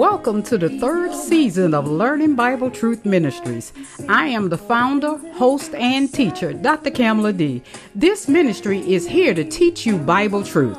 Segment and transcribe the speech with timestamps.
[0.00, 3.70] Welcome to the third season of Learning Bible Truth Ministries.
[4.08, 6.90] I am the founder, host, and teacher, Dr.
[6.90, 7.62] Kamala D.
[7.94, 10.78] This ministry is here to teach you Bible truth.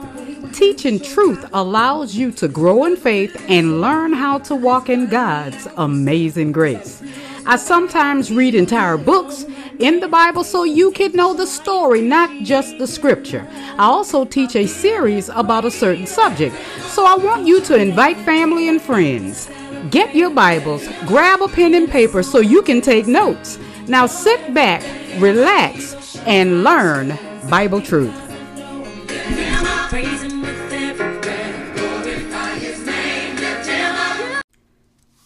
[0.53, 5.67] Teaching truth allows you to grow in faith and learn how to walk in God's
[5.77, 7.03] amazing grace.
[7.45, 9.45] I sometimes read entire books
[9.81, 13.47] in the Bible so you can know the story, not just the scripture.
[13.79, 18.17] I also teach a series about a certain subject, so I want you to invite
[18.17, 19.49] family and friends.
[19.89, 23.57] Get your Bibles, grab a pen and paper so you can take notes.
[23.87, 24.83] Now sit back,
[25.19, 27.17] relax, and learn
[27.49, 28.13] Bible truth.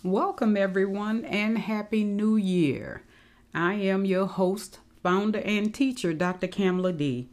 [0.02, 3.02] Welcome, everyone, and Happy New Year.
[3.56, 6.46] I am your host, founder, and teacher, Dr.
[6.46, 7.30] Kamala D.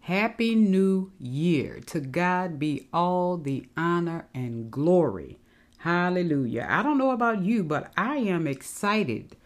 [0.00, 1.80] Happy New Year.
[1.88, 5.38] To God be all the honor and glory.
[5.80, 6.66] Hallelujah.
[6.70, 9.36] I don't know about you, but I am excited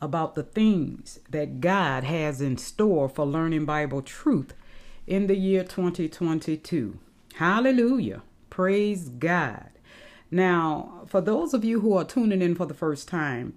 [0.00, 4.54] about the things that God has in store for learning Bible truth
[5.08, 6.96] in the year 2022.
[7.34, 8.22] Hallelujah.
[8.50, 9.70] Praise God.
[10.30, 13.54] Now, for those of you who are tuning in for the first time,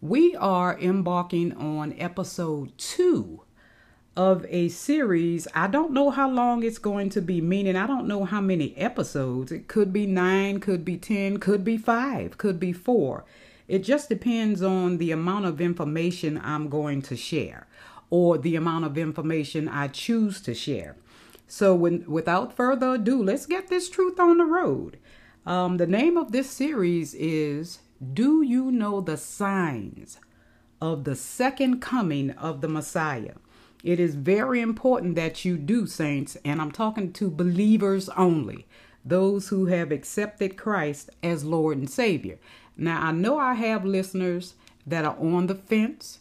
[0.00, 3.42] we are embarking on episode two
[4.16, 5.46] of a series.
[5.54, 8.74] I don't know how long it's going to be, meaning I don't know how many
[8.78, 9.52] episodes.
[9.52, 13.24] It could be nine, could be 10, could be five, could be four.
[13.68, 17.66] It just depends on the amount of information I'm going to share
[18.08, 20.96] or the amount of information I choose to share.
[21.46, 24.98] So, when, without further ado, let's get this truth on the road.
[25.44, 30.16] Um, the name of this series is Do You Know the Signs
[30.80, 33.34] of the Second Coming of the Messiah?
[33.84, 38.66] It is very important that you do, saints, and I'm talking to believers only,
[39.04, 42.38] those who have accepted Christ as Lord and Savior.
[42.74, 44.54] Now, I know I have listeners
[44.86, 46.20] that are on the fence.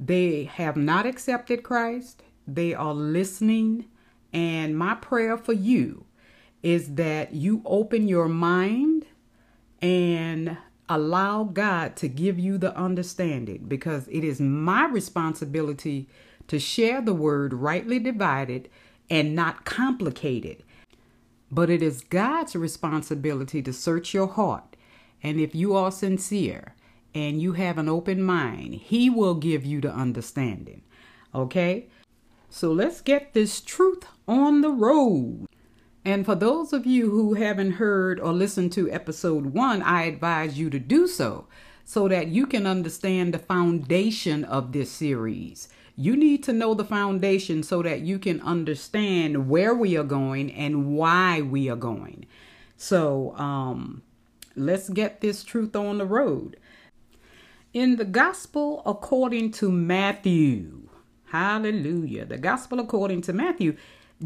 [0.00, 3.84] They have not accepted Christ, they are listening,
[4.32, 6.06] and my prayer for you
[6.62, 9.04] is that you open your mind
[9.82, 10.56] and
[10.88, 16.08] allow God to give you the understanding because it is my responsibility
[16.48, 18.68] to share the word rightly divided
[19.08, 20.62] and not complicated.
[21.50, 24.76] But it is God's responsibility to search your heart.
[25.22, 26.74] And if you are sincere
[27.14, 30.82] and you have an open mind, He will give you the understanding.
[31.34, 31.88] Okay?
[32.48, 35.46] So let's get this truth on the road.
[36.04, 40.58] And for those of you who haven't heard or listened to episode one, I advise
[40.58, 41.46] you to do so
[41.84, 45.68] so that you can understand the foundation of this series.
[45.94, 50.50] You need to know the foundation so that you can understand where we are going
[50.52, 52.26] and why we are going.
[52.76, 54.02] So, um,
[54.56, 56.56] let's get this truth on the road.
[57.72, 60.88] In the gospel according to Matthew,
[61.26, 63.76] hallelujah, the gospel according to Matthew,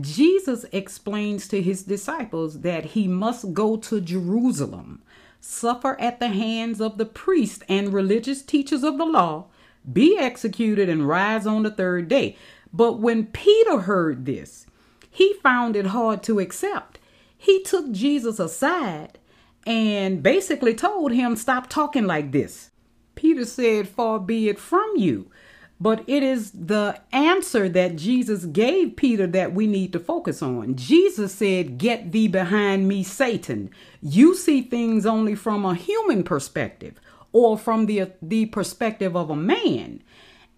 [0.01, 5.03] Jesus explains to his disciples that he must go to Jerusalem,
[5.41, 9.47] suffer at the hands of the priests and religious teachers of the law,
[9.91, 12.37] be executed, and rise on the third day.
[12.73, 14.67] But when Peter heard this,
[15.11, 16.99] he found it hard to accept.
[17.39, 19.19] He took Jesus aside
[19.67, 22.71] and basically told him, Stop talking like this.
[23.15, 25.31] Peter said, Far be it from you.
[25.79, 30.75] But it is the answer that Jesus gave Peter that we need to focus on.
[30.75, 33.71] Jesus said, Get thee behind me, Satan.
[34.01, 36.99] You see things only from a human perspective
[37.33, 40.03] or from the, the perspective of a man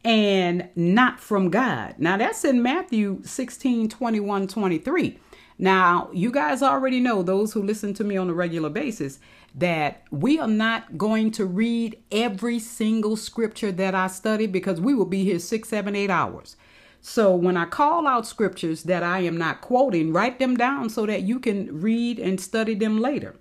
[0.04, 1.96] and not from God.
[1.98, 5.18] Now that's in Matthew 16 21 23.
[5.58, 9.18] Now, you guys already know, those who listen to me on a regular basis,
[9.54, 14.94] that we are not going to read every single scripture that I study because we
[14.94, 16.56] will be here six, seven, eight hours.
[17.00, 21.06] So when I call out scriptures that I am not quoting, write them down so
[21.06, 23.36] that you can read and study them later.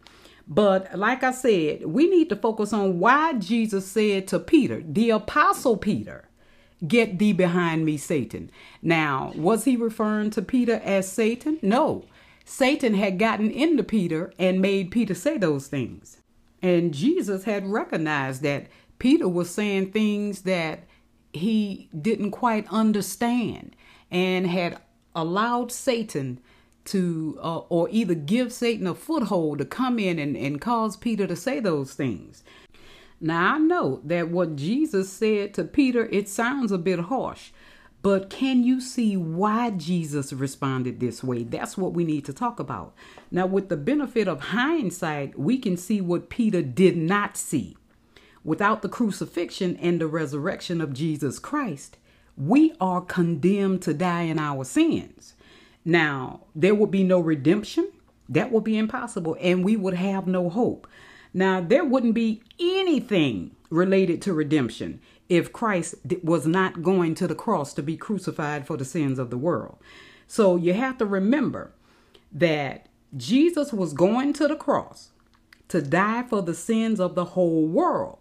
[0.47, 5.09] But like I said, we need to focus on why Jesus said to Peter, the
[5.09, 6.27] apostle Peter,
[6.85, 8.51] Get thee behind me, Satan.
[8.83, 11.57] Now, was he referring to Peter as Satan?
[11.63, 12.05] No.
[12.49, 16.21] Satan had gotten into Peter and made Peter say those things.
[16.61, 18.67] And Jesus had recognized that
[18.99, 20.85] Peter was saying things that
[21.33, 23.75] he didn't quite understand
[24.09, 24.79] and had
[25.13, 26.39] allowed Satan
[26.85, 31.27] to, uh, or either give Satan a foothold to come in and, and cause Peter
[31.27, 32.45] to say those things.
[33.19, 37.49] Now I know that what Jesus said to Peter, it sounds a bit harsh,
[38.01, 41.43] But can you see why Jesus responded this way?
[41.43, 42.93] That's what we need to talk about.
[43.31, 47.75] Now, with the benefit of hindsight, we can see what Peter did not see.
[48.43, 51.97] Without the crucifixion and the resurrection of Jesus Christ,
[52.37, 55.33] we are condemned to die in our sins.
[55.83, 57.91] Now, there would be no redemption.
[58.29, 60.87] That would be impossible, and we would have no hope.
[61.33, 67.35] Now, there wouldn't be anything related to redemption if Christ was not going to the
[67.35, 69.77] cross to be crucified for the sins of the world.
[70.27, 71.73] So you have to remember
[72.31, 75.09] that Jesus was going to the cross
[75.69, 78.19] to die for the sins of the whole world.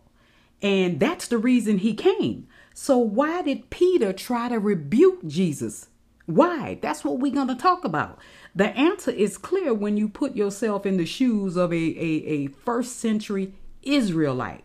[0.63, 2.49] And that's the reason he came.
[2.75, 5.89] So why did Peter try to rebuke Jesus?
[6.27, 6.79] Why?
[6.83, 8.19] That's what we're going to talk about.
[8.55, 12.47] The answer is clear when you put yourself in the shoes of a, a, a
[12.49, 14.65] first century Israelite.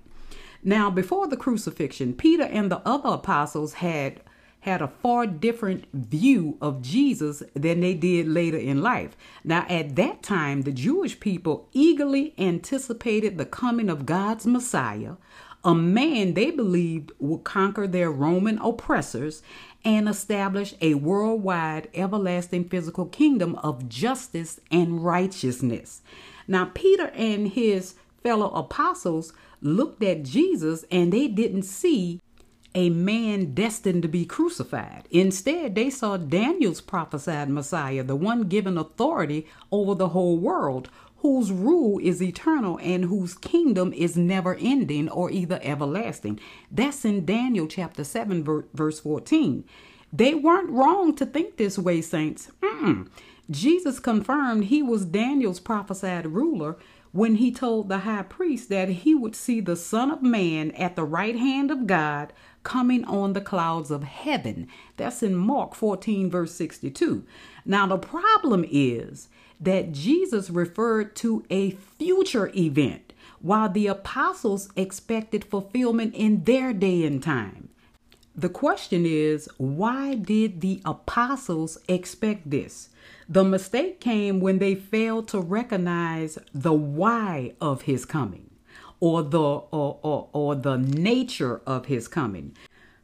[0.64, 4.22] Now, before the crucifixion, Peter and the other apostles had
[4.62, 9.18] had a far different view of Jesus than they did later in life.
[9.44, 15.14] Now, at that time, the Jewish people eagerly anticipated the coming of God's Messiah,
[15.64, 19.42] a man they believed would conquer their Roman oppressors
[19.84, 26.02] and establish a worldwide, everlasting physical kingdom of justice and righteousness.
[26.48, 32.22] Now, Peter and his fellow apostles looked at Jesus and they didn't see
[32.74, 35.08] a man destined to be crucified.
[35.12, 41.52] Instead, they saw Daniel's prophesied Messiah, the one given authority over the whole world, whose
[41.52, 46.40] rule is eternal and whose kingdom is never ending or either everlasting.
[46.72, 49.64] That's in Daniel chapter 7, verse 14.
[50.14, 52.52] They weren't wrong to think this way, saints.
[52.62, 53.08] Mm-mm.
[53.50, 56.78] Jesus confirmed he was Daniel's prophesied ruler
[57.12, 60.96] when he told the high priest that he would see the Son of Man at
[60.96, 62.32] the right hand of God
[62.64, 64.68] coming on the clouds of heaven.
[64.98, 67.26] That's in Mark 14, verse 62.
[67.66, 69.30] Now, the problem is
[69.60, 77.06] that Jesus referred to a future event, while the apostles expected fulfillment in their day
[77.06, 77.70] and time.
[78.36, 82.90] The question is, why did the apostles expect this?
[83.28, 88.50] The mistake came when they failed to recognize the why of his coming
[89.00, 92.56] or the or, or, or the nature of his coming.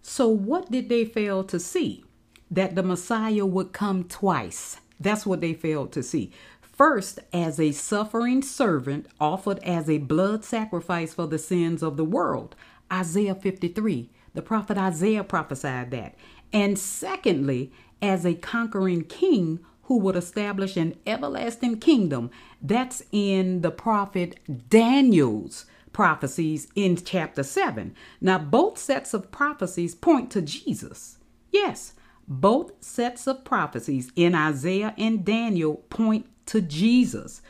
[0.02, 2.06] So what did they fail to see?
[2.50, 4.80] That the Messiah would come twice.
[5.00, 6.32] That's what they failed to see.
[6.62, 12.06] First, as a suffering servant offered as a blood sacrifice for the sins of the
[12.06, 12.56] world.
[12.94, 14.10] Isaiah 53.
[14.34, 16.16] The prophet Isaiah prophesied that.
[16.54, 17.72] And secondly,
[18.02, 22.30] as a conquering king who would establish an everlasting kingdom.
[22.62, 24.40] That's in the prophet
[24.70, 27.96] Daniel's prophecies in chapter 7.
[28.22, 31.18] Now, both sets of prophecies point to Jesus.
[31.52, 31.94] Yes,
[32.28, 37.42] both sets of prophecies in Isaiah and Daniel point to Jesus.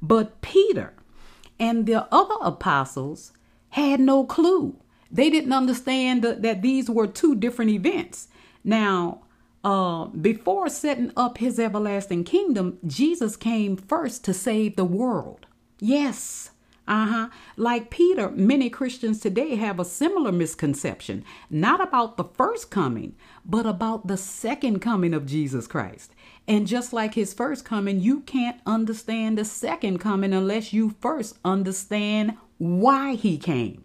[0.00, 0.94] But Peter
[1.60, 3.32] and the other apostles
[3.68, 4.76] had no clue.
[5.10, 8.28] They didn't understand that these were two different events.
[8.64, 9.24] Now,
[9.64, 15.46] uh, before setting up his everlasting kingdom, Jesus came first to save the world.
[15.78, 16.50] Yes.
[16.86, 17.28] Uh huh.
[17.56, 23.14] Like Peter, many Christians today have a similar misconception, not about the first coming,
[23.44, 26.12] but about the second coming of Jesus Christ.
[26.48, 31.38] And just like his first coming, you can't understand the second coming unless you first
[31.44, 33.84] understand why he came.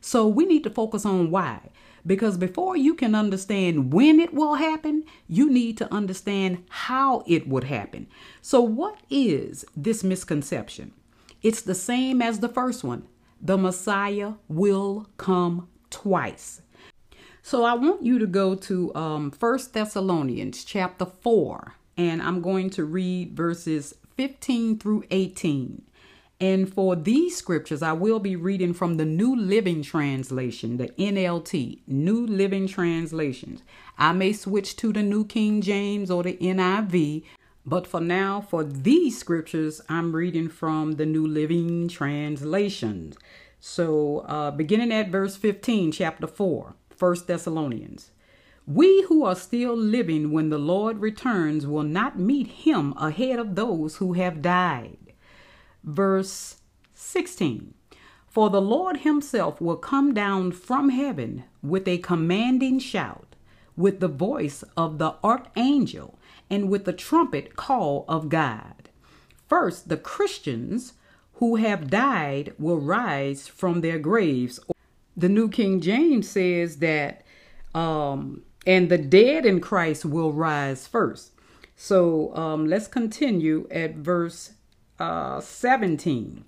[0.00, 1.70] So we need to focus on why.
[2.06, 7.48] Because before you can understand when it will happen, you need to understand how it
[7.48, 8.06] would happen.
[8.42, 10.92] So, what is this misconception?
[11.42, 13.06] It's the same as the first one
[13.40, 16.62] the Messiah will come twice.
[17.42, 22.70] So, I want you to go to um, 1 Thessalonians chapter 4, and I'm going
[22.70, 25.82] to read verses 15 through 18.
[26.44, 31.78] And for these scriptures, I will be reading from the New Living Translation, the NLT,
[31.86, 33.62] New Living Translations.
[33.96, 37.24] I may switch to the New King James or the NIV,
[37.64, 43.16] but for now, for these scriptures, I'm reading from the New Living Translations.
[43.58, 48.10] So, uh, beginning at verse 15, chapter 4, 1 Thessalonians.
[48.66, 53.54] We who are still living when the Lord returns will not meet him ahead of
[53.54, 55.03] those who have died
[55.84, 56.56] verse
[56.94, 57.74] 16.
[58.28, 63.36] For the Lord himself will come down from heaven with a commanding shout,
[63.76, 66.18] with the voice of the archangel,
[66.50, 68.88] and with the trumpet call of God.
[69.48, 70.94] First, the Christians
[71.34, 74.58] who have died will rise from their graves.
[75.16, 77.22] The New King James says that
[77.74, 81.32] um, and the dead in Christ will rise first.
[81.76, 84.52] So um, let's continue at verse
[84.98, 86.44] uh, 17.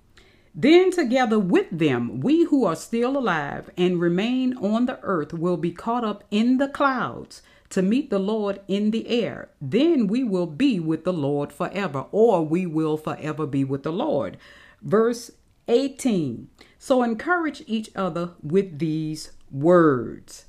[0.53, 5.57] Then, together with them, we who are still alive and remain on the earth will
[5.57, 9.49] be caught up in the clouds to meet the Lord in the air.
[9.61, 13.91] Then we will be with the Lord forever, or we will forever be with the
[13.91, 14.37] Lord.
[14.81, 15.31] Verse
[15.67, 16.49] 18.
[16.79, 20.45] So encourage each other with these words.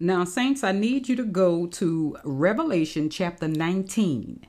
[0.00, 4.46] Now, saints, I need you to go to Revelation chapter 19.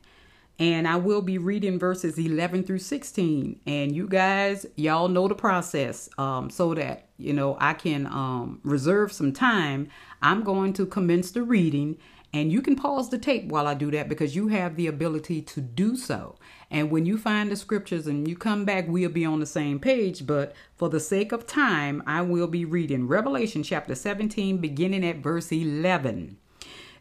[0.60, 3.62] And I will be reading verses 11 through 16.
[3.66, 8.60] And you guys, y'all know the process um, so that, you know, I can um,
[8.64, 9.88] reserve some time.
[10.22, 11.98] I'm going to commence the reading.
[12.34, 15.42] And you can pause the tape while I do that because you have the ability
[15.42, 16.36] to do so.
[16.70, 19.80] And when you find the scriptures and you come back, we'll be on the same
[19.80, 20.28] page.
[20.28, 25.18] But for the sake of time, I will be reading Revelation chapter 17, beginning at
[25.18, 26.38] verse 11.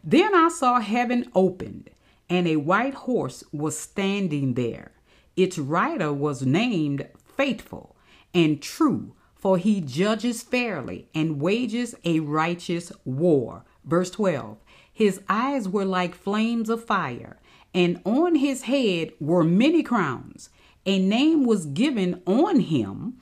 [0.03, 1.91] Then I saw heaven opened,
[2.29, 4.91] and a white horse was standing there.
[5.35, 7.07] Its rider was named
[7.37, 7.95] Faithful
[8.33, 13.63] and True, for he judges fairly and wages a righteous war.
[13.85, 14.57] Verse 12
[14.91, 17.39] His eyes were like flames of fire
[17.73, 20.49] and on his head were many crowns.
[20.85, 23.19] A name was given on him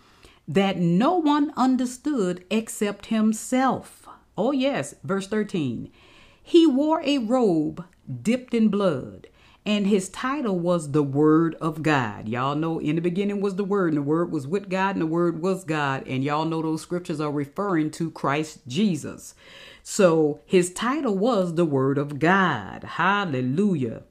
[0.47, 4.07] that no one understood except himself.
[4.37, 5.91] Oh, yes, verse 13.
[6.47, 7.83] He wore a robe
[8.21, 9.27] dipped in blood,
[9.65, 12.29] and his title was the Word of God.
[12.29, 15.01] Y'all know in the beginning was the Word, and the Word was with God, and
[15.01, 16.07] the Word was God.
[16.07, 19.35] And y'all know those scriptures are referring to Christ Jesus.
[19.83, 22.85] So his title was the Word of God.
[22.85, 24.03] Hallelujah.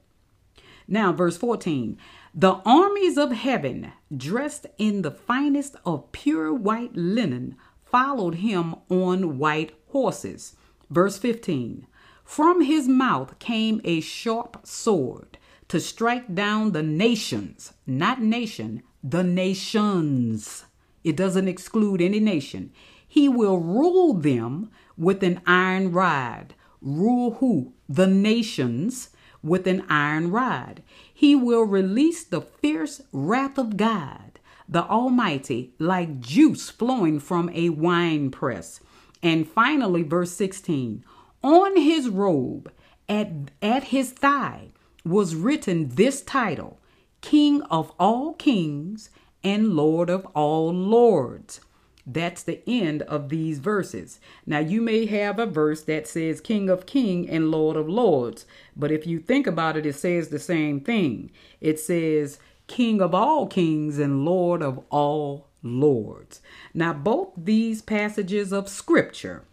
[0.87, 1.97] Now, verse 14
[2.35, 9.39] The armies of heaven, dressed in the finest of pure white linen, followed him on
[9.39, 10.55] white horses.
[10.91, 11.87] Verse 15
[12.27, 15.37] From his mouth came a sharp sword
[15.69, 20.65] to strike down the nations, not nation, the nations.
[21.05, 22.73] It doesn't exclude any nation.
[23.07, 26.53] He will rule them with an iron rod.
[26.81, 27.73] Rule who?
[27.87, 29.09] The nations
[29.41, 30.83] with an iron rod.
[31.11, 37.69] He will release the fierce wrath of God, the Almighty, like juice flowing from a
[37.69, 38.81] wine press.
[39.23, 41.05] And finally, verse 16
[41.47, 42.69] On his robe,
[43.07, 44.71] at, at his thigh,
[45.05, 46.77] was written this title
[47.21, 49.09] King of all kings
[49.45, 51.61] and Lord of all lords.
[52.05, 54.19] That's the end of these verses.
[54.45, 58.45] Now, you may have a verse that says King of King and Lord of Lords,
[58.75, 61.31] but if you think about it, it says the same thing.
[61.61, 66.41] It says King of all kings and Lord of all lords.
[66.73, 69.45] Now, both these passages of Scripture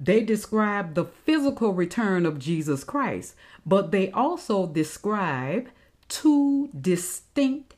[0.00, 3.34] they describe the physical return of Jesus Christ,
[3.66, 5.68] but they also describe
[6.08, 7.74] two distinct,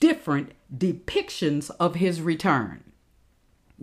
[0.00, 2.82] different depictions of his return.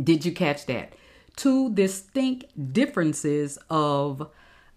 [0.01, 0.93] Did you catch that?
[1.35, 4.27] Two distinct differences of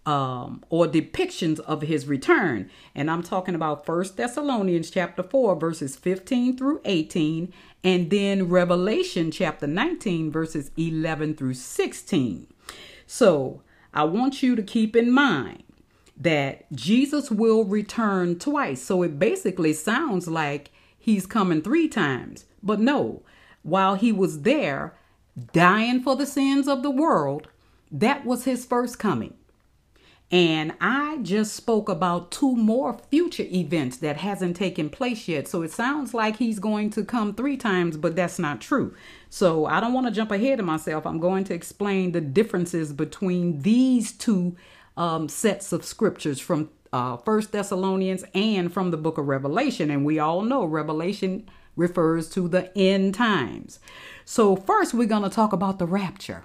[0.06, 2.70] um, or depictions of his return.
[2.94, 7.52] And I'm talking about First Thessalonians chapter 4, verses 15 through 18,
[7.84, 12.46] and then Revelation chapter 19, verses 11 through 16.
[13.12, 13.60] So
[13.92, 15.64] I want you to keep in mind
[16.16, 18.80] that Jesus will return twice.
[18.80, 22.44] So it basically sounds like he's coming three times.
[22.62, 23.22] But no,
[23.64, 24.94] while he was there,
[25.52, 27.48] dying for the sins of the world,
[27.90, 29.34] that was his first coming.
[30.30, 35.48] And I just spoke about two more future events that hasn't taken place yet.
[35.48, 38.94] So it sounds like he's going to come three times, but that's not true.
[39.30, 41.06] So I don't want to jump ahead of myself.
[41.06, 44.56] I'm going to explain the differences between these two
[44.96, 49.88] um, sets of scriptures from uh, First Thessalonians and from the book of Revelation.
[49.88, 53.78] And we all know Revelation refers to the end times.
[54.24, 56.44] So, first, we're going to talk about the rapture.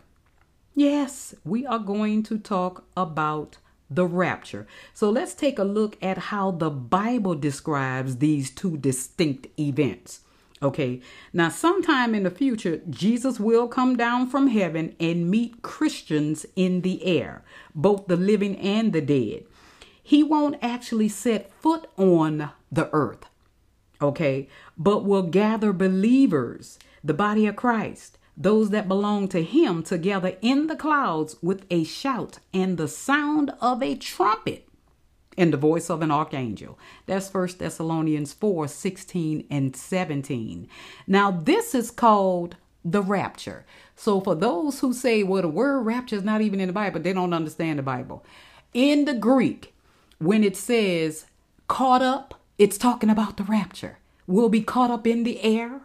[0.75, 3.58] Yes, we are going to talk about
[3.89, 4.68] the rapture.
[4.94, 10.22] So, let's take a look at how the Bible describes these two distinct events.
[10.65, 11.00] Okay,
[11.31, 16.81] now, sometime in the future, Jesus will come down from heaven and meet Christians in
[16.81, 17.43] the air,
[17.75, 19.43] both the living and the dead.
[20.01, 23.27] He won't actually set foot on the earth,
[24.01, 30.36] okay, but will gather believers the body of Christ, those that belong to him, together
[30.41, 34.64] in the clouds with a shout and the sound of a trumpet
[35.38, 36.77] and the voice of an archangel.
[37.06, 40.68] That's First Thessalonians 4 16 and 17.
[41.08, 43.65] Now, this is called the rapture.
[43.96, 47.00] So for those who say, well, the word rapture is not even in the Bible,
[47.00, 48.24] they don't understand the Bible.
[48.74, 49.74] In the Greek,
[50.20, 51.25] when it says
[51.68, 53.98] caught up, it's talking about the rapture.
[54.27, 55.82] We'll be caught up in the air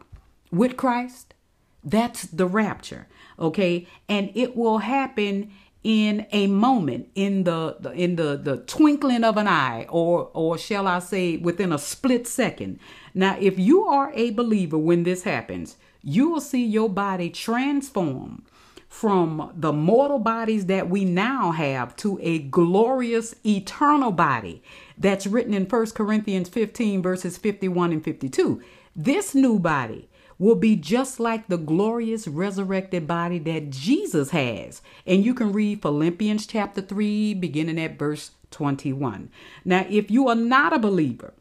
[0.51, 1.35] with Christ.
[1.83, 3.07] That's the rapture.
[3.39, 3.87] Okay.
[4.09, 5.51] And it will happen
[5.83, 10.59] in a moment in the, the, in the the twinkling of an eye or or
[10.59, 12.79] shall i say within a split second.
[13.15, 18.45] Now if you are a believer when this happens you will see your body transform
[18.89, 24.63] from the mortal bodies that we now have to a glorious eternal body.
[24.99, 28.61] That's written in First Corinthians 15 verses 51 and 52
[28.95, 30.10] this new body
[30.41, 34.81] will be just like the glorious resurrected body that Jesus has.
[35.07, 39.31] And you can read Philippians chapter 3, beginning at verse 21.
[39.67, 41.35] Now, if you are not a believer,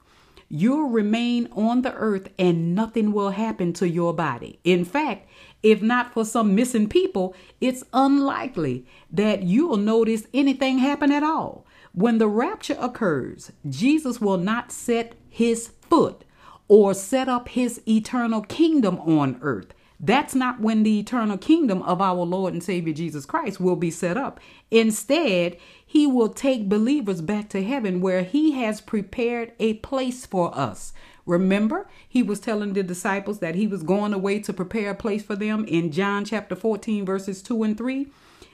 [0.50, 4.60] you'll remain on the earth and nothing will happen to your body.
[4.66, 5.30] In fact,
[5.64, 11.66] if not for some missing people, it's unlikely that you'll notice anything happen at all.
[11.94, 16.26] When the rapture occurs, Jesus will not set his foot
[16.70, 19.74] or set up his eternal kingdom on earth.
[20.00, 23.92] That's not when the eternal kingdom of our Lord and Savior Jesus Christ will be
[23.92, 24.40] set up.
[24.72, 30.58] Instead, he will take believers back to heaven where he has prepared a place for
[30.58, 30.94] us.
[31.26, 35.22] Remember, he was telling the disciples that he was going away to prepare a place
[35.22, 38.08] for them in John chapter 14, verses 2 and 3.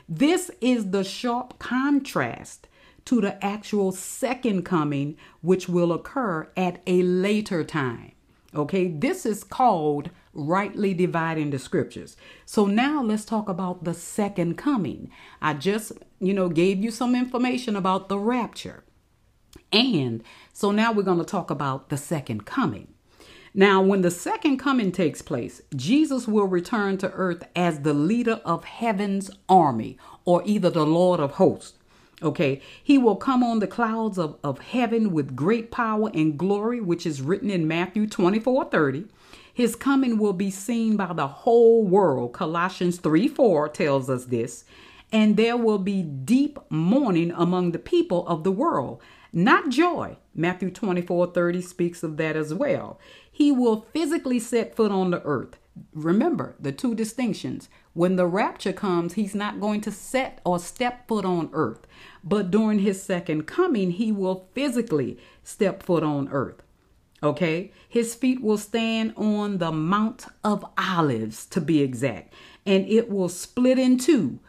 [0.10, 2.68] This is the sharp contrast
[3.06, 8.12] to the actual second coming, which will occur at a later time.
[8.54, 12.18] Okay, this is called rightly dividing the scriptures.
[12.46, 15.10] So now let's talk about the second coming.
[15.42, 18.84] I just, you know, gave you some information about the rapture.
[19.72, 22.94] And so now we're going to talk about the second coming.
[23.54, 28.42] Now, when the second coming takes place, Jesus will return to earth as the leader
[28.44, 31.75] of heaven's army, or either the Lord of hosts.
[32.22, 36.80] Okay, he will come on the clouds of, of heaven with great power and glory,
[36.80, 39.06] which is written in Matthew 24 30.
[39.54, 42.34] His coming will be seen by the whole world.
[42.34, 44.66] Colossians 3 4 tells us this.
[45.12, 49.02] And there will be deep mourning among the people of the world,
[49.32, 50.18] not joy.
[50.34, 53.00] Matthew 24 30 speaks of that as well.
[53.32, 55.58] He will physically set foot on the earth.
[55.94, 57.70] Remember the two distinctions.
[57.94, 61.88] When the rapture comes, he's not going to set or step foot on earth.
[62.26, 66.64] But during his second coming, he will physically step foot on earth.
[67.22, 67.72] Okay?
[67.88, 72.34] His feet will stand on the Mount of Olives, to be exact,
[72.66, 74.40] and it will split in two,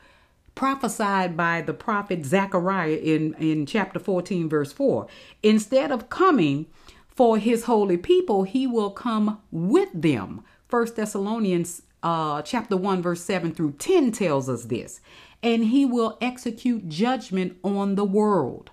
[0.55, 5.07] prophesied by the prophet Zechariah in, in chapter 14, verse 4.
[5.43, 6.67] Instead of coming
[7.07, 10.43] for his holy people, he will come with them.
[10.67, 15.01] First Thessalonians uh, chapter 1, verse 7 through 10 tells us this
[15.47, 18.69] and he will execute judgment on the world,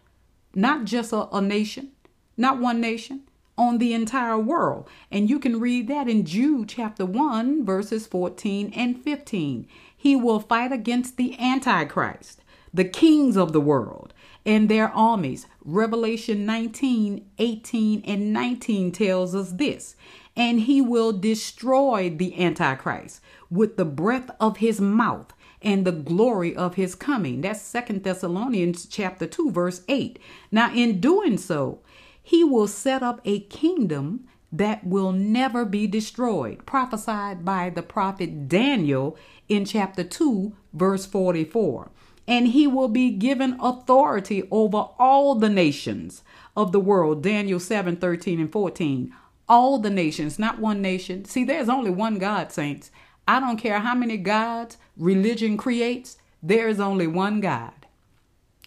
[0.55, 1.91] not just a, a nation,
[2.35, 3.21] not one nation,
[3.55, 4.89] on the entire world.
[5.11, 9.67] And you can read that in Jude chapter 1, verses 14 and 15.
[9.95, 12.41] He will fight against the Antichrist,
[12.73, 14.11] the kings of the world,
[14.43, 15.45] and their armies.
[15.63, 19.95] Revelation 19, 18, and 19 tells us this.
[20.35, 25.31] And he will destroy the Antichrist with the breath of his mouth
[25.63, 27.41] and the glory of his coming.
[27.41, 30.19] That's Second Thessalonians chapter 2 verse 8.
[30.51, 31.79] Now in doing so,
[32.21, 38.47] he will set up a kingdom that will never be destroyed, prophesied by the prophet
[38.47, 39.17] Daniel
[39.49, 41.89] in chapter 2 verse 44.
[42.27, 46.23] And he will be given authority over all the nations
[46.55, 47.23] of the world.
[47.23, 49.13] Daniel 7 13 and 14.
[49.49, 51.25] All the nations, not one nation.
[51.25, 52.91] See, there's only one God, saints.
[53.27, 57.85] I don't care how many gods religion creates, there is only one God.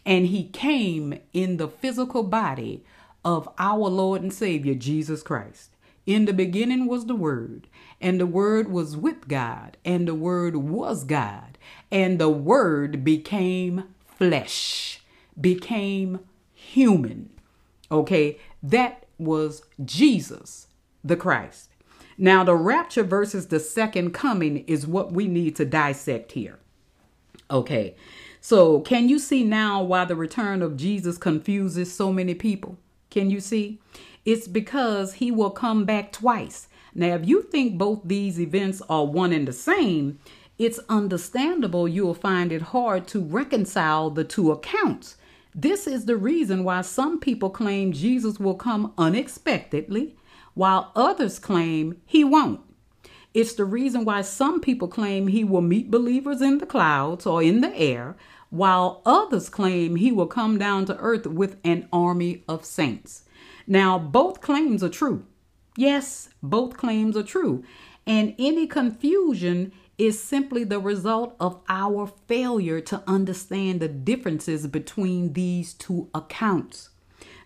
[0.05, 2.85] And he came in the physical body
[3.25, 5.71] of our Lord and Savior, Jesus Christ.
[6.07, 7.67] In the beginning was the Word,
[8.01, 11.59] and the Word was with God, and the Word was God,
[11.91, 15.01] and the Word became flesh,
[15.41, 16.21] became
[16.55, 17.31] human.
[17.91, 20.69] Okay, that was Jesus
[21.03, 21.71] the Christ.
[22.19, 26.59] Now, the rapture versus the second coming is what we need to dissect here.
[27.51, 27.95] Okay,
[28.41, 32.79] so can you see now why the return of Jesus confuses so many people?
[33.11, 33.81] Can you see?
[34.25, 36.69] It's because he will come back twice.
[36.95, 40.19] Now, if you think both these events are one and the same,
[40.59, 45.17] it's understandable you'll find it hard to reconcile the two accounts.
[45.55, 50.17] This is the reason why some people claim Jesus will come unexpectedly
[50.57, 52.61] while others claim he won't.
[53.35, 57.43] It's the reason why some people claim he will meet believers in the clouds or
[57.43, 58.17] in the air,
[58.49, 63.25] while others claim he will come down to earth with an army of saints.
[63.67, 65.27] Now, both claims are true.
[65.77, 67.63] Yes, both claims are true.
[68.07, 75.35] And any confusion is simply the result of our failure to understand the differences between
[75.35, 76.89] these two accounts.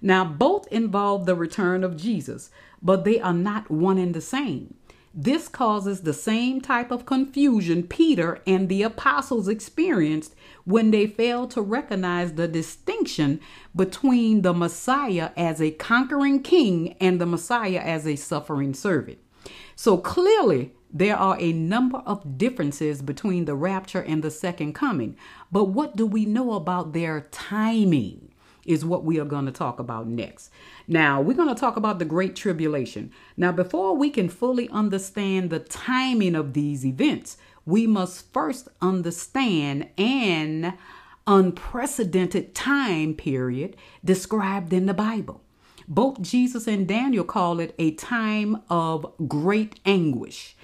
[0.02, 2.50] Now, both involve the return of Jesus,
[2.82, 4.74] but they are not one and the same.
[5.12, 11.50] This causes the same type of confusion Peter and the apostles experienced when they failed
[11.52, 13.40] to recognize the distinction
[13.74, 19.18] between the Messiah as a conquering king and the Messiah as a suffering servant.
[19.74, 25.16] So clearly, there are a number of differences between the rapture and the second coming.
[25.50, 28.29] But what do we know about their timing?
[28.70, 30.52] Is what we are going to talk about next.
[30.86, 33.10] Now, we're going to talk about the Great Tribulation.
[33.36, 39.88] Now, before we can fully understand the timing of these events, we must first understand
[39.98, 40.78] an
[41.26, 45.40] unprecedented time period described in the Bible.
[45.88, 50.54] Both Jesus and Daniel call it a time of great anguish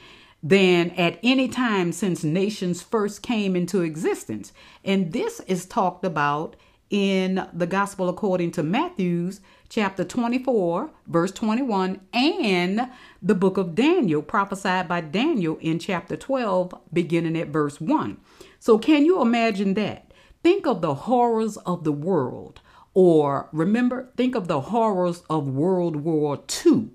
[0.44, 4.52] than at any time since nations first came into existence.
[4.84, 6.54] And this is talked about
[6.90, 12.88] in the Gospel according to Matthew's chapter 24, verse 21, and
[13.20, 18.16] the book of Daniel, prophesied by Daniel in chapter 12, beginning at verse 1.
[18.60, 20.12] So, can you imagine that?
[20.42, 22.60] Think of the horrors of the world,
[22.94, 26.90] or remember, think of the horrors of World War II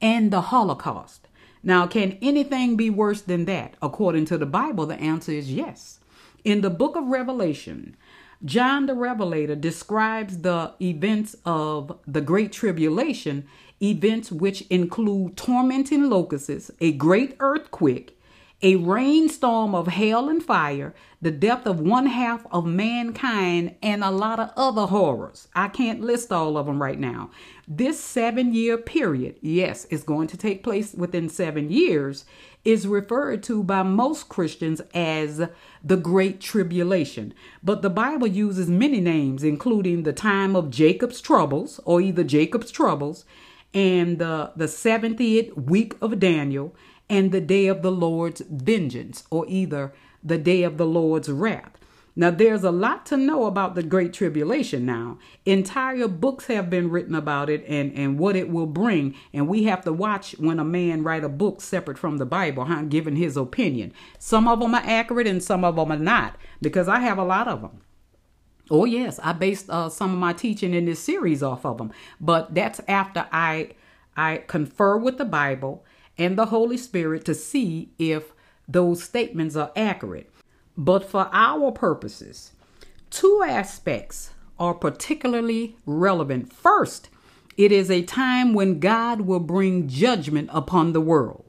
[0.00, 1.28] and the Holocaust.
[1.62, 3.74] Now, can anything be worse than that?
[3.80, 6.00] According to the Bible, the answer is yes.
[6.44, 7.96] In the book of Revelation,
[8.44, 13.46] John the Revelator describes the events of the Great Tribulation,
[13.82, 18.18] events which include tormenting locusts, a great earthquake,
[18.62, 24.10] a rainstorm of hail and fire, the death of one half of mankind, and a
[24.10, 25.48] lot of other horrors.
[25.54, 27.30] I can't list all of them right now.
[27.68, 32.24] This seven year period, yes, is going to take place within seven years,
[32.64, 35.48] is referred to by most Christians as
[35.82, 37.34] the Great Tribulation.
[37.62, 42.70] But the Bible uses many names, including the time of Jacob's troubles, or either Jacob's
[42.70, 43.24] troubles,
[43.74, 46.74] and the, the 70th week of Daniel
[47.10, 51.78] and the day of the Lord's vengeance, or either the day of the Lord's wrath.
[52.16, 55.18] Now, there's a lot to know about the Great Tribulation now.
[55.44, 59.16] Entire books have been written about it and, and what it will bring.
[59.32, 62.66] And we have to watch when a man write a book separate from the Bible,
[62.66, 63.92] huh, giving his opinion.
[64.18, 67.24] Some of them are accurate and some of them are not, because I have a
[67.24, 67.80] lot of them.
[68.70, 71.92] Oh, yes, I based uh, some of my teaching in this series off of them.
[72.20, 73.70] But that's after I,
[74.16, 75.84] I confer with the Bible
[76.16, 78.32] and the Holy Spirit to see if
[78.68, 80.30] those statements are accurate.
[80.76, 82.52] But for our purposes,
[83.10, 86.52] two aspects are particularly relevant.
[86.52, 87.08] First,
[87.56, 91.44] it is a time when God will bring judgment upon the world.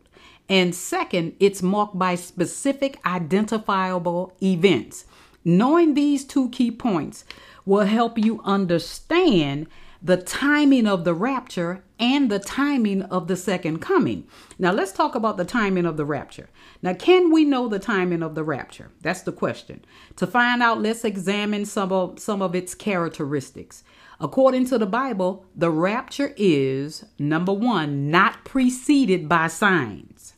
[0.48, 5.06] And second, it's marked by specific identifiable events.
[5.44, 7.26] Knowing these two key points
[7.66, 9.68] will help you understand
[10.06, 14.28] the timing of the rapture and the timing of the second coming.
[14.60, 16.48] Now, let's talk about the timing of the rapture.
[16.84, 18.92] Now, can we know the timing of the rapture?
[19.02, 19.84] That's the question.
[20.18, 23.84] To find out, let's examine some of, some of its characteristics.
[24.20, 30.34] According to the Bible, the rapture is number one, not preceded by signs.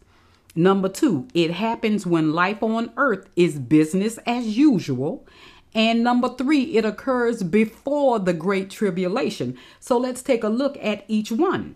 [0.56, 5.28] Number two, it happens when life on earth is business as usual.
[5.74, 9.58] And number three, it occurs before the Great Tribulation.
[9.80, 11.76] So let's take a look at each one.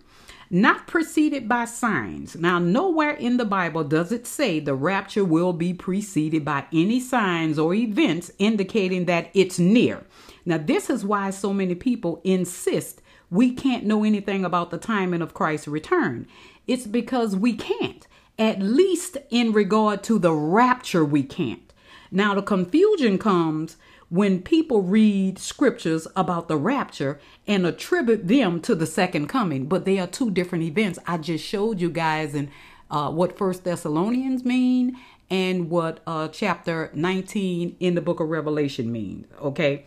[0.50, 2.36] Not preceded by signs.
[2.36, 7.00] Now, nowhere in the Bible does it say the rapture will be preceded by any
[7.00, 10.04] signs or events indicating that it's near.
[10.46, 15.22] Now, this is why so many people insist we can't know anything about the timing
[15.22, 16.28] of Christ's return.
[16.68, 18.06] It's because we can't,
[18.38, 21.71] at least in regard to the rapture, we can't.
[22.12, 23.78] Now, the confusion comes
[24.10, 29.86] when people read scriptures about the rapture and attribute them to the second coming, but
[29.86, 31.00] they are two different events.
[31.08, 32.52] I just showed you guys in
[32.89, 34.97] uh, what First Thessalonians mean
[35.30, 39.28] and what uh, chapter 19 in the book of Revelation means.
[39.41, 39.86] Okay,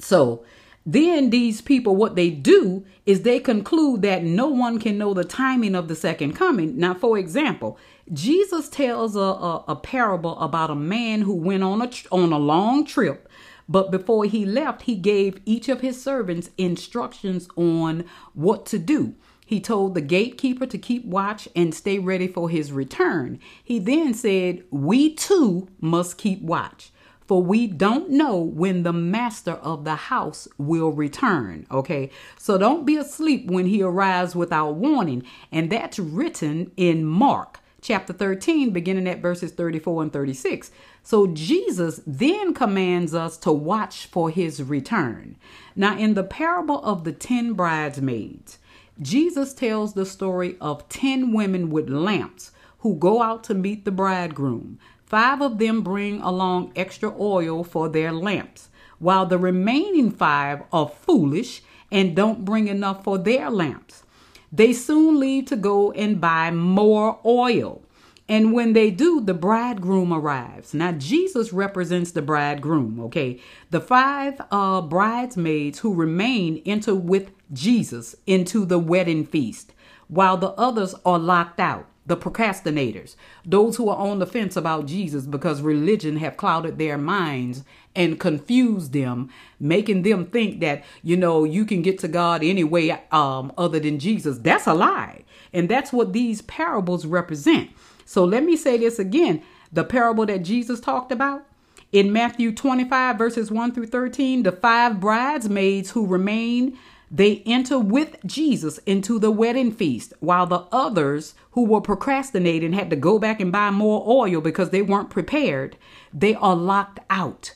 [0.00, 0.44] so
[0.84, 5.22] then these people, what they do is they conclude that no one can know the
[5.22, 6.78] timing of the second coming.
[6.78, 7.78] Now, for example,
[8.12, 12.38] Jesus tells a, a, a parable about a man who went on a on a
[12.38, 13.28] long trip
[13.68, 19.14] but before he left, he gave each of his servants instructions on what to do.
[19.44, 23.38] He told the gatekeeper to keep watch and stay ready for his return.
[23.62, 26.92] He then said, We too must keep watch,
[27.26, 31.66] for we don't know when the master of the house will return.
[31.70, 35.24] Okay, so don't be asleep when he arrives without warning.
[35.52, 40.70] And that's written in Mark chapter 13, beginning at verses 34 and 36.
[41.02, 45.36] So Jesus then commands us to watch for his return.
[45.74, 48.58] Now, in the parable of the ten bridesmaids,
[49.00, 53.90] Jesus tells the story of 10 women with lamps who go out to meet the
[53.90, 54.78] bridegroom.
[55.06, 60.88] Five of them bring along extra oil for their lamps, while the remaining five are
[60.88, 64.02] foolish and don't bring enough for their lamps.
[64.50, 67.82] They soon leave to go and buy more oil.
[68.28, 70.74] And when they do, the bridegroom arrives.
[70.74, 73.40] Now, Jesus represents the bridegroom, okay?
[73.70, 79.72] The five uh, bridesmaids who remain enter with Jesus into the wedding feast,
[80.08, 81.86] while the others are locked out.
[82.04, 86.96] The procrastinators, those who are on the fence about Jesus because religion have clouded their
[86.96, 87.64] minds
[87.98, 92.62] and confuse them, making them think that, you know, you can get to God any
[92.62, 94.38] way um, other than Jesus.
[94.38, 95.24] That's a lie.
[95.52, 97.70] And that's what these parables represent.
[98.04, 99.42] So let me say this again.
[99.72, 101.44] The parable that Jesus talked about
[101.90, 106.78] in Matthew 25, verses 1 through 13, the five bridesmaids who remain,
[107.10, 112.90] they enter with Jesus into the wedding feast, while the others who were procrastinating had
[112.90, 115.76] to go back and buy more oil because they weren't prepared.
[116.12, 117.54] They are locked out.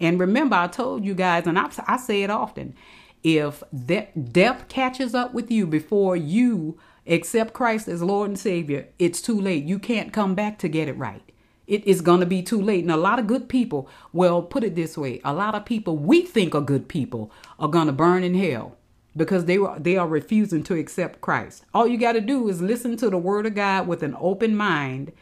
[0.00, 2.74] And remember, I told you guys, and I, I say it often
[3.22, 8.88] if de- death catches up with you before you accept Christ as Lord and Savior,
[8.98, 9.64] it's too late.
[9.64, 11.22] You can't come back to get it right.
[11.66, 12.82] It is going to be too late.
[12.82, 15.96] And a lot of good people, well, put it this way a lot of people
[15.96, 18.76] we think are good people are going to burn in hell
[19.16, 21.64] because they were they are refusing to accept Christ.
[21.74, 24.56] All you got to do is listen to the word of God with an open
[24.56, 25.12] mind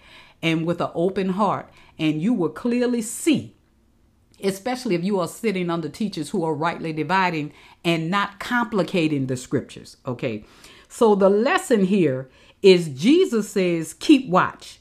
[0.42, 3.55] and with an open heart and you will clearly see
[4.42, 7.52] especially if you are sitting under teachers who are rightly dividing
[7.84, 10.44] and not complicating the scriptures, okay?
[10.88, 12.28] So the lesson here
[12.62, 14.80] is Jesus says, keep watch,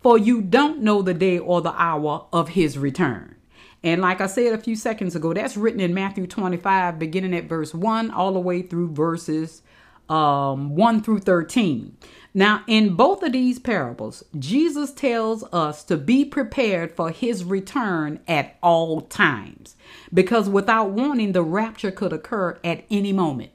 [0.00, 3.36] for you don't know the day or the hour of his return.
[3.84, 7.44] And like I said a few seconds ago, that's written in Matthew 25, beginning at
[7.44, 9.62] verse 1 all the way through verses
[10.08, 11.96] um, 1 through 13.
[12.34, 18.20] Now, in both of these parables, Jesus tells us to be prepared for his return
[18.26, 19.76] at all times
[20.12, 23.50] because without warning, the rapture could occur at any moment.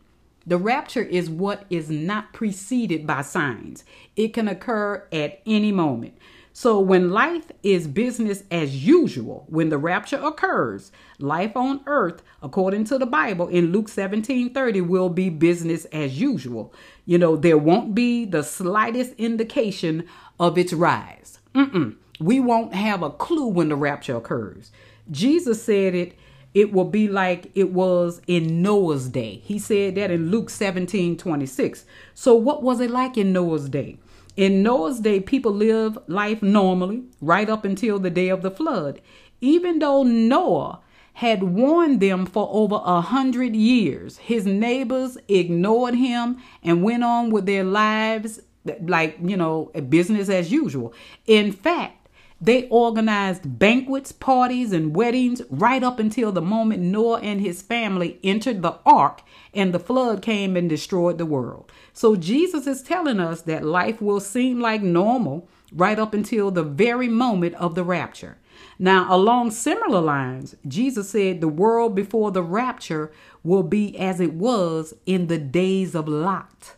[0.45, 3.83] The rapture is what is not preceded by signs.
[4.15, 6.13] It can occur at any moment.
[6.53, 12.85] So when life is business as usual, when the rapture occurs, life on earth, according
[12.85, 16.73] to the Bible in Luke 17 30, will be business as usual.
[17.07, 20.03] You know, there won't be the slightest indication
[20.39, 21.39] of its rise.
[21.55, 21.95] Mm-mm.
[22.19, 24.71] We won't have a clue when the rapture occurs.
[25.09, 26.17] Jesus said it
[26.53, 29.41] it will be like it was in Noah's day.
[29.43, 31.85] He said that in Luke 17 26.
[32.15, 33.99] So, what was it like in Noah's day?
[34.35, 39.01] In Noah's day, people lived life normally right up until the day of the flood.
[39.39, 40.79] Even though Noah
[41.17, 47.31] had warned them for over a hundred years, his neighbors ignored him and went on
[47.31, 48.39] with their lives
[48.83, 50.93] like, you know, business as usual.
[51.25, 52.07] In fact,
[52.39, 58.19] they organized banquets, parties, and weddings right up until the moment Noah and his family
[58.23, 59.23] entered the ark
[59.55, 61.71] and the flood came and destroyed the world.
[61.93, 66.61] So Jesus is telling us that life will seem like normal right up until the
[66.61, 68.37] very moment of the rapture.
[68.79, 73.11] Now, along similar lines, Jesus said the world before the rapture
[73.43, 76.75] will be as it was in the days of Lot.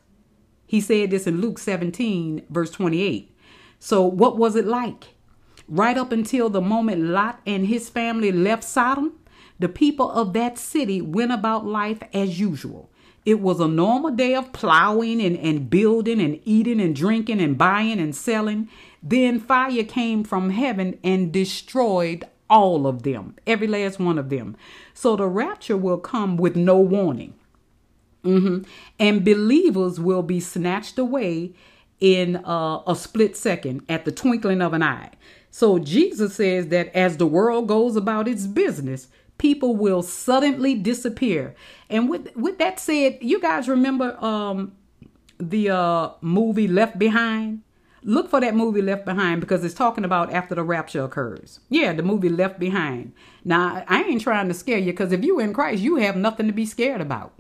[0.65, 3.35] He said this in Luke 17, verse 28.
[3.79, 5.15] So, what was it like?
[5.69, 9.13] right up until the moment Lot and his family left Sodom,
[9.59, 12.89] the people of that city went about life as usual.
[13.25, 17.57] It was a normal day of plowing and, and building and eating and drinking and
[17.57, 18.69] buying and selling.
[19.01, 24.57] Then fire came from heaven and destroyed all of them, every last one of them.
[24.93, 27.35] So the rapture will come with no warning.
[28.23, 28.63] Mm-hmm.
[28.99, 31.53] And believers will be snatched away
[31.99, 35.11] in uh, a split second at the twinkling of an eye.
[35.51, 39.07] So Jesus says that as the world goes about its business,
[39.37, 41.55] people will suddenly disappear.
[41.89, 44.73] And with with that said, you guys remember um
[45.39, 47.61] the uh movie Left Behind?
[48.03, 51.59] Look for that movie Left Behind because it's talking about after the rapture occurs.
[51.69, 53.13] Yeah, the movie Left Behind.
[53.43, 56.47] Now, I ain't trying to scare you because if you in Christ, you have nothing
[56.47, 57.33] to be scared about.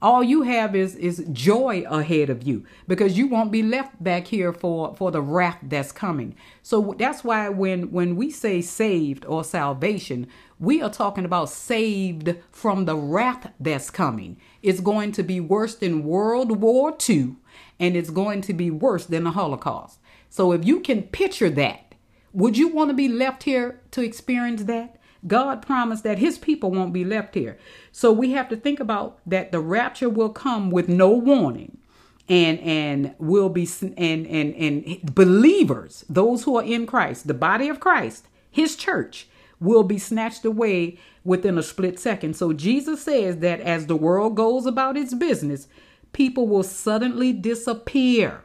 [0.00, 4.28] all you have is is joy ahead of you because you won't be left back
[4.28, 9.24] here for for the wrath that's coming so that's why when when we say saved
[9.26, 10.24] or salvation
[10.60, 15.74] we are talking about saved from the wrath that's coming it's going to be worse
[15.74, 17.34] than world war ii
[17.80, 21.94] and it's going to be worse than the holocaust so if you can picture that
[22.32, 26.70] would you want to be left here to experience that God promised that his people
[26.70, 27.58] won't be left here.
[27.90, 31.78] So we have to think about that the rapture will come with no warning
[32.28, 37.68] and and will be and and and believers, those who are in Christ, the body
[37.68, 39.28] of Christ, his church
[39.60, 42.36] will be snatched away within a split second.
[42.36, 45.66] So Jesus says that as the world goes about its business,
[46.12, 48.42] people will suddenly disappear.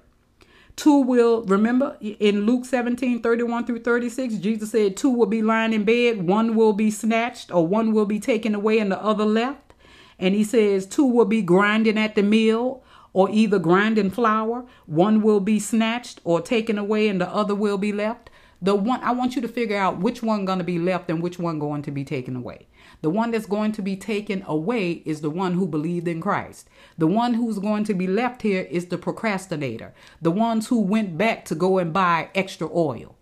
[0.75, 5.73] Two will, remember in Luke 17 31 through 36, Jesus said, Two will be lying
[5.73, 9.25] in bed, one will be snatched, or one will be taken away, and the other
[9.25, 9.73] left.
[10.17, 15.21] And he says, Two will be grinding at the mill, or either grinding flour, one
[15.21, 18.29] will be snatched or taken away, and the other will be left.
[18.61, 21.21] The one I want you to figure out which one going to be left and
[21.21, 22.67] which one going to be taken away.
[23.03, 26.69] The one that's going to be taken away is the one who believed in Christ.
[26.97, 31.17] The one who's going to be left here is the procrastinator, the ones who went
[31.17, 33.17] back to go and buy extra oil.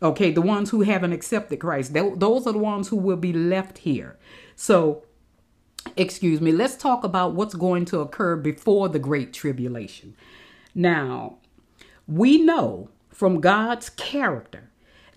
[0.00, 1.94] Okay, the ones who haven't accepted Christ.
[1.94, 4.16] Those are the ones who will be left here.
[4.54, 5.02] So,
[5.96, 10.14] excuse me, let's talk about what's going to occur before the Great Tribulation.
[10.76, 11.38] Now,
[12.06, 14.67] we know from God's character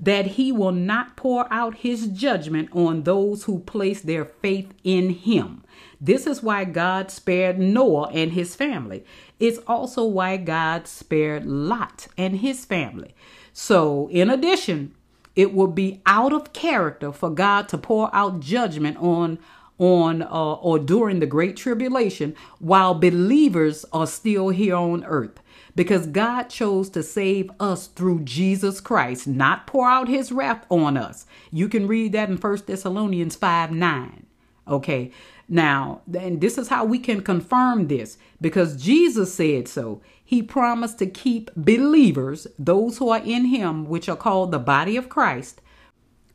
[0.02, 5.12] that he will not pour out his judgment on those who place their faith in
[5.12, 5.64] him.
[6.02, 9.06] This is why God spared Noah and his family.
[9.40, 13.14] It's also why God spared Lot and his family.
[13.54, 14.96] So, in addition,
[15.36, 19.40] it would be out of character for God to pour out judgment on
[19.78, 25.40] on uh, or during the great tribulation while believers are still here on earth
[25.76, 30.98] because God chose to save us through Jesus Christ, not pour out his wrath on
[30.98, 31.26] us.
[31.52, 34.26] You can read that in 1 Thessalonians 5 9.
[34.68, 35.12] Okay.
[35.48, 40.02] Now, and this is how we can confirm this because Jesus said so.
[40.24, 44.96] He promised to keep believers, those who are in him, which are called the body
[44.96, 45.62] of Christ,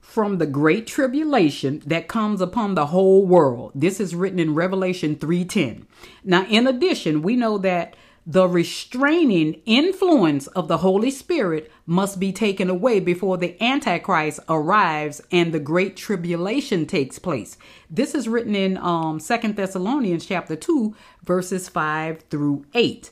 [0.03, 3.73] from the great tribulation that comes upon the whole world.
[3.75, 5.87] This is written in Revelation 3:10.
[6.23, 7.97] Now, in addition, we know that
[8.27, 15.23] the restraining influence of the Holy Spirit must be taken away before the Antichrist arrives
[15.31, 17.57] and the great tribulation takes place.
[17.89, 23.11] This is written in um, 2 Thessalonians chapter 2, verses 5 through 8.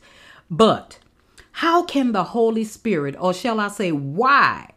[0.51, 0.99] But
[1.53, 4.74] how can the Holy Spirit, or shall I say, why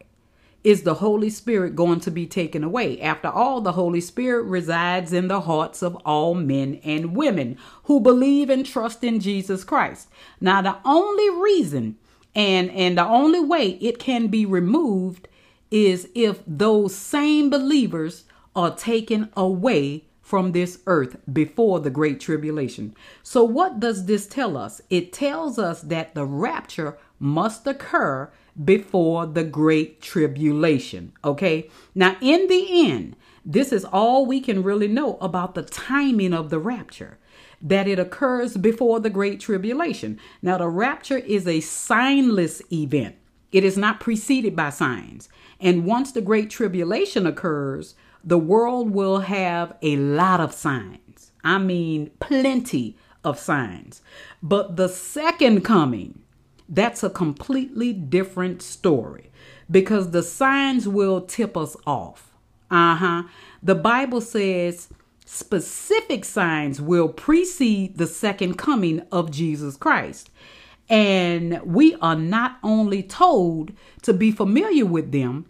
[0.64, 3.00] is the Holy Spirit going to be taken away?
[3.00, 8.00] After all, the Holy Spirit resides in the hearts of all men and women who
[8.00, 10.08] believe and trust in Jesus Christ.
[10.40, 11.96] Now, the only reason
[12.34, 15.28] and and the only way it can be removed
[15.70, 22.94] is if those same believers are taken away from this earth before the great tribulation.
[23.22, 24.82] So what does this tell us?
[24.90, 28.30] It tells us that the rapture must occur
[28.62, 31.12] before the great tribulation.
[31.24, 31.70] Okay.
[31.94, 36.50] Now, in the end, this is all we can really know about the timing of
[36.50, 37.18] the rapture
[37.60, 40.18] that it occurs before the great tribulation.
[40.42, 43.16] Now, the rapture is a signless event,
[43.50, 45.28] it is not preceded by signs.
[45.60, 51.32] And once the great tribulation occurs, the world will have a lot of signs.
[51.42, 54.02] I mean, plenty of signs.
[54.42, 56.20] But the second coming,
[56.68, 59.30] that's a completely different story
[59.70, 62.32] because the signs will tip us off.
[62.70, 63.22] Uh huh.
[63.62, 64.88] The Bible says
[65.24, 70.30] specific signs will precede the second coming of Jesus Christ.
[70.90, 75.46] And we are not only told to be familiar with them,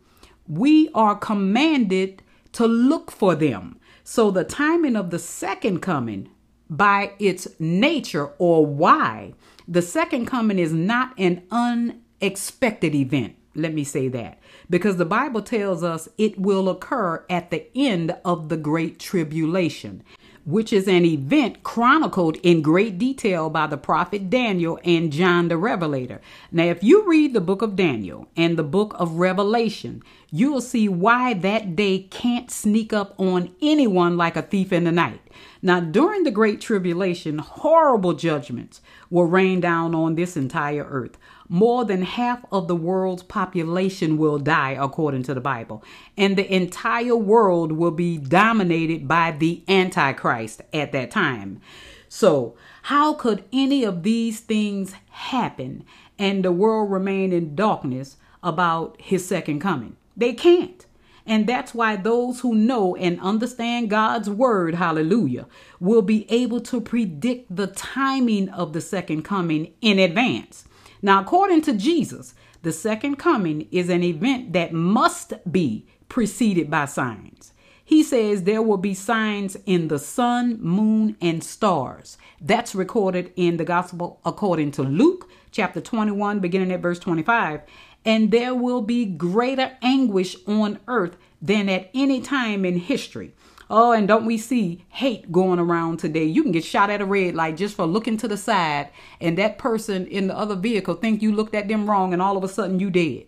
[0.48, 3.78] we are commanded to look for them.
[4.02, 6.30] So the timing of the second coming,
[6.70, 9.34] by its nature or why,
[9.68, 13.36] the second coming is not an unexpected event.
[13.54, 14.40] Let me say that.
[14.70, 20.02] Because the Bible tells us it will occur at the end of the Great Tribulation,
[20.49, 25.59] which is an event chronicled in great detail by the prophet Daniel and John the
[25.59, 26.22] Revelator.
[26.51, 30.88] Now, if you read the book of Daniel and the book of Revelation, you'll see
[30.88, 35.20] why that day can't sneak up on anyone like a thief in the night.
[35.61, 38.80] Now, during the Great Tribulation, horrible judgments
[39.11, 41.18] will rain down on this entire earth.
[41.49, 45.82] More than half of the world's population will die, according to the Bible,
[46.16, 51.62] and the entire world will be dominated by the Antichrist at that time.
[52.09, 55.84] So, how could any of these things happen
[56.18, 59.96] and the world remain in darkness about his second coming?
[60.16, 60.84] They can't.
[61.28, 65.46] And that's why those who know and understand God's word, hallelujah,
[65.78, 70.64] will be able to predict the timing of the second coming in advance.
[71.03, 76.86] Now, according to Jesus, the second coming is an event that must be preceded by
[76.86, 77.53] signs.
[77.84, 82.18] He says there will be signs in the sun, moon, and stars.
[82.40, 87.62] That's recorded in the gospel according to Luke chapter 21, beginning at verse 25.
[88.05, 93.34] And there will be greater anguish on earth than at any time in history.
[93.70, 96.24] Oh, and don't we see hate going around today?
[96.24, 98.88] You can get shot at a red light just for looking to the side,
[99.20, 102.36] and that person in the other vehicle think you looked at them wrong, and all
[102.36, 103.26] of a sudden you dead.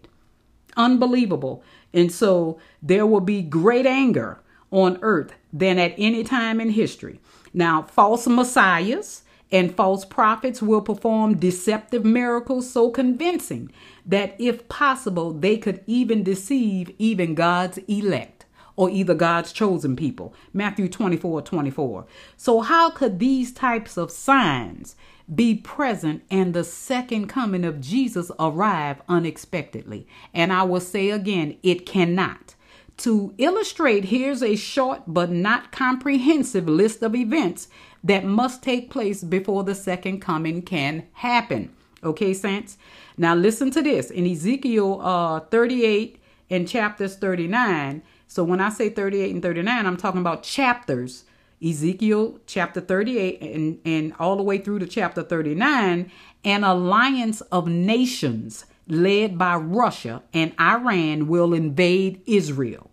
[0.77, 1.63] Unbelievable.
[1.93, 7.21] And so there will be great anger on earth than at any time in history.
[7.53, 9.23] Now, false messiahs
[9.53, 13.73] and false prophets will perform deceptive miracles so convincing
[14.07, 18.40] that if possible, they could even deceive even God's elect
[18.81, 20.33] or either God's chosen people.
[20.55, 22.07] Matthew 24 24.
[22.39, 24.97] So, how could these types of signs
[25.33, 30.07] be present and the second coming of Jesus arrive unexpectedly?
[30.33, 32.55] And I will say again, it cannot.
[32.99, 37.69] To illustrate, here's a short but not comprehensive list of events
[38.03, 41.71] that must take place before the second coming can happen.
[42.03, 42.79] Okay, saints?
[43.19, 44.11] Now listen to this.
[44.11, 46.19] In Ezekiel uh, 38
[46.49, 51.25] and chapters 39, so when I say 38 and 39, I'm talking about chapters.
[51.61, 56.13] Ezekiel chapter 38 and, and all the way through to chapter 39,
[56.45, 62.93] an alliance of nations led by Russia and Iran will invade Israel.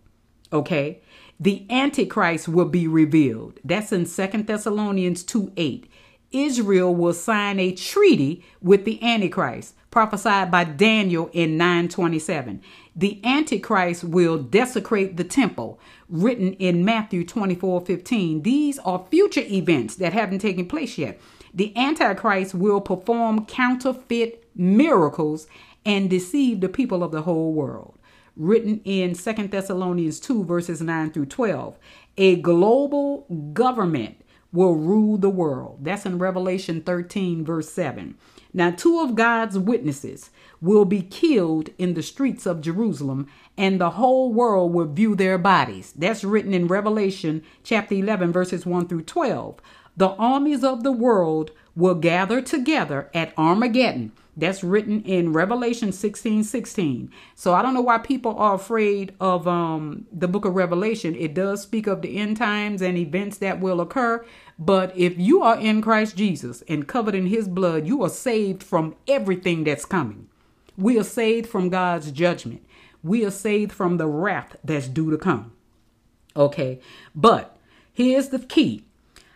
[0.52, 1.02] Okay?
[1.38, 3.60] The Antichrist will be revealed.
[3.62, 5.88] That's in Second Thessalonians 2 8.
[6.32, 12.60] Israel will sign a treaty with the Antichrist, prophesied by Daniel in 927
[12.98, 15.78] the Antichrist will desecrate the temple,
[16.08, 18.42] written in Matthew 24 15.
[18.42, 21.20] These are future events that haven't taken place yet.
[21.54, 25.46] The Antichrist will perform counterfeit miracles
[25.86, 27.96] and deceive the people of the whole world.
[28.34, 31.78] Written in Second Thessalonians 2, verses 9 through 12.
[32.16, 34.22] A global government
[34.52, 35.84] will rule the world.
[35.84, 38.16] That's in Revelation 13, verse 7.
[38.58, 40.30] Now, two of God's witnesses
[40.60, 45.38] will be killed in the streets of Jerusalem, and the whole world will view their
[45.38, 45.92] bodies.
[45.96, 49.60] That's written in Revelation chapter 11, verses 1 through 12.
[49.96, 54.10] The armies of the world will gather together at Armageddon.
[54.36, 57.12] That's written in Revelation 16 16.
[57.36, 61.14] So I don't know why people are afraid of um, the book of Revelation.
[61.16, 64.24] It does speak of the end times and events that will occur.
[64.58, 68.62] But if you are in Christ Jesus and covered in his blood, you are saved
[68.62, 70.28] from everything that's coming.
[70.76, 72.64] We are saved from God's judgment.
[73.02, 75.52] We are saved from the wrath that's due to come.
[76.36, 76.80] Okay,
[77.14, 77.56] but
[77.92, 78.84] here's the key.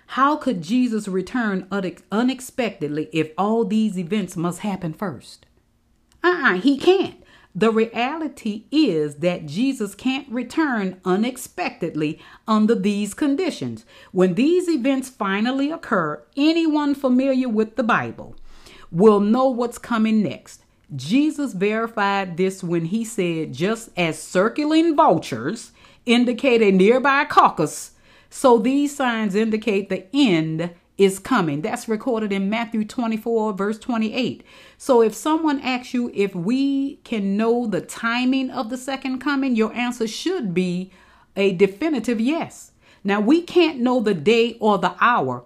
[0.08, 1.66] How could Jesus return
[2.10, 5.46] unexpectedly if all these events must happen first?
[6.22, 7.21] Uh uh-uh, uh he can't.
[7.54, 13.84] The reality is that Jesus can't return unexpectedly under these conditions.
[14.10, 18.36] When these events finally occur, anyone familiar with the Bible
[18.90, 20.64] will know what's coming next.
[20.94, 25.72] Jesus verified this when he said, just as circling vultures
[26.06, 27.92] indicate a nearby carcass,
[28.28, 30.70] so these signs indicate the end
[31.04, 31.62] is coming.
[31.62, 34.44] That's recorded in Matthew 24, verse 28.
[34.78, 39.56] So if someone asks you if we can know the timing of the second coming,
[39.56, 40.90] your answer should be
[41.36, 42.72] a definitive yes.
[43.04, 45.44] Now, we can't know the day or the hour,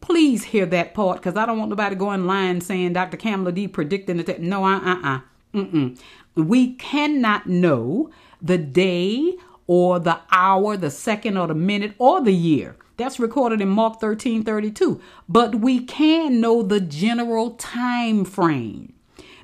[0.00, 3.16] Please hear that part because I don't want nobody going line saying Dr.
[3.16, 4.40] Camale D predicting it.
[4.40, 5.20] No, uh uh
[5.54, 5.90] uh.
[6.34, 9.34] We cannot know the day
[9.66, 12.76] or the hour, the second or the minute or the year.
[12.98, 15.00] That's recorded in Mark 13 32.
[15.28, 18.92] But we can know the general time frame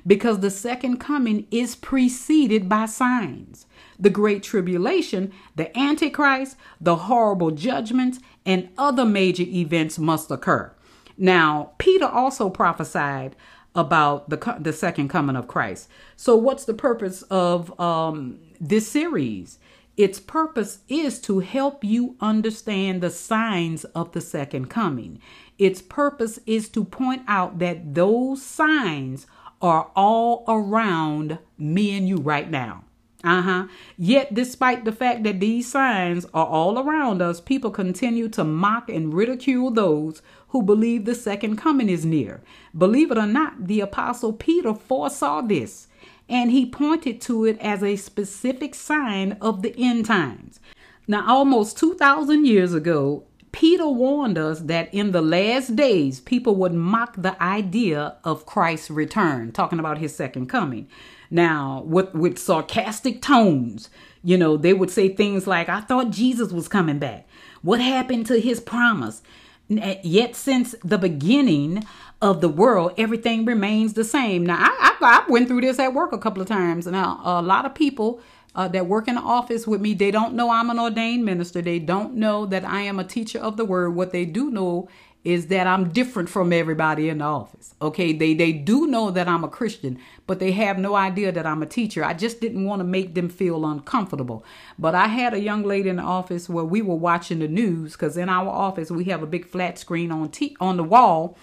[0.05, 3.65] because the second coming is preceded by signs.
[3.97, 10.73] The Great Tribulation, the Antichrist, the horrible judgments, and other major events must occur.
[11.17, 13.37] Now, Peter also prophesied
[13.73, 15.87] about the the second coming of Christ.
[16.17, 19.59] So, what's the purpose of um, this series?
[19.97, 25.19] Its purpose is to help you understand the signs of the second coming.
[25.57, 29.25] Its purpose is to point out that those signs
[29.61, 32.83] are all around me and you right now.
[33.23, 33.67] Uh huh.
[33.97, 38.87] Yet, despite the fact that these signs are all around us, people continue to mock
[38.87, 42.41] and ridicule those who believe the second coming is near.
[42.77, 45.87] Believe it or not, the Apostle Peter foresaw this
[46.27, 50.59] and he pointed to it as a specific sign of the end times.
[51.07, 56.73] Now, almost 2,000 years ago, Peter warned us that in the last days, people would
[56.73, 60.89] mock the idea of Christ's return, talking about his second coming.
[61.29, 63.89] Now, with, with sarcastic tones,
[64.23, 67.27] you know, they would say things like, I thought Jesus was coming back.
[67.61, 69.21] What happened to his promise?
[69.67, 71.83] Yet, since the beginning
[72.25, 74.43] of the world, everything remains the same.
[74.47, 76.87] Now, I, I, I went through this at work a couple of times.
[76.87, 78.19] Now, a lot of people
[78.55, 81.61] uh, that work in the office with me, they don't know I'm an ordained minister.
[81.61, 83.91] They don't know that I am a teacher of the word.
[83.91, 84.89] What they do know
[85.23, 87.75] is that I'm different from everybody in the office.
[87.79, 91.45] Okay, they they do know that I'm a Christian, but they have no idea that
[91.47, 92.03] I'm a teacher.
[92.03, 94.45] I just didn't want to make them feel uncomfortable.
[94.79, 97.93] But I had a young lady in the office where we were watching the news
[97.93, 101.37] because in our office we have a big flat screen on t- on the wall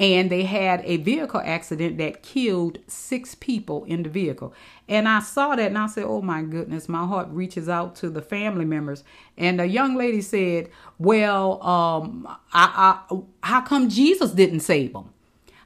[0.00, 4.54] and they had a vehicle accident that killed six people in the vehicle.
[4.88, 8.08] And I saw that and I said, Oh my goodness, my heart reaches out to
[8.08, 9.04] the family members.
[9.36, 15.10] And the young lady said, Well, um, I, I, how come Jesus didn't save them?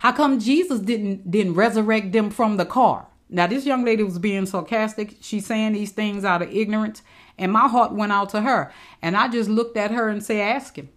[0.01, 3.07] How come Jesus didn't didn't resurrect them from the car?
[3.31, 5.17] Now this young lady was being sarcastic.
[5.21, 7.03] She's saying these things out of ignorance.
[7.39, 8.73] And my heart went out to her.
[9.01, 10.89] And I just looked at her and said, Ask him.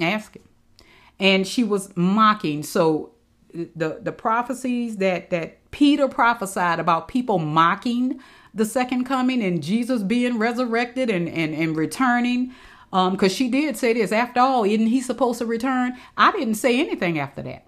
[0.00, 0.42] Ask him
[1.18, 2.62] and she was mocking.
[2.62, 3.12] So
[3.52, 8.20] the the prophecies that that Peter prophesied about people mocking
[8.54, 12.54] the second coming and Jesus being resurrected and and, and returning.
[12.92, 14.12] Um, because she did say this.
[14.12, 15.96] After all, isn't he supposed to return?
[16.16, 17.66] I didn't say anything after that.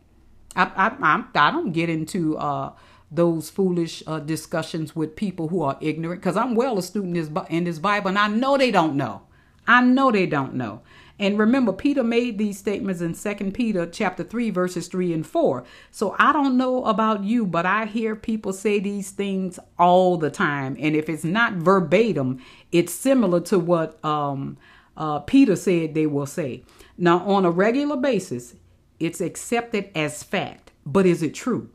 [0.55, 2.73] I I I, I don't get into uh
[3.11, 7.33] those foolish uh, discussions with people who are ignorant because I'm well a student in
[7.33, 9.23] this, in this Bible and I know they don't know.
[9.69, 10.83] I know they don't know.
[11.19, 15.65] And remember, Peter made these statements in Second Peter chapter 3, verses 3 and 4.
[15.91, 20.31] So I don't know about you, but I hear people say these things all the
[20.31, 20.77] time.
[20.81, 22.43] And if it's not verbatim,
[22.73, 24.57] it's similar to what um,
[24.97, 26.65] uh, Peter said they will say.
[26.99, 28.55] Now, on a regular basis,
[28.99, 30.73] it's accepted as fact.
[30.85, 31.71] But is it true?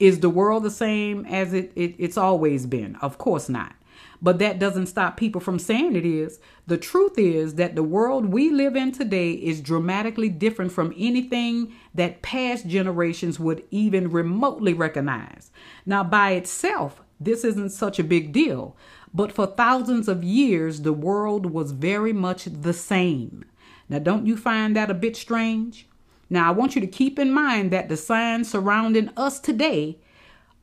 [0.00, 2.96] Is the world the same as it, it it's always been?
[2.96, 3.74] Of course not.
[4.22, 6.38] But that doesn't stop people from saying it is.
[6.68, 11.74] The truth is that the world we live in today is dramatically different from anything
[11.92, 15.50] that past generations would even remotely recognize.
[15.84, 18.76] Now, by itself, this isn't such a big deal.
[19.12, 23.44] But for thousands of years, the world was very much the same.
[23.88, 25.88] Now, don't you find that a bit strange?
[26.30, 29.98] Now, I want you to keep in mind that the signs surrounding us today,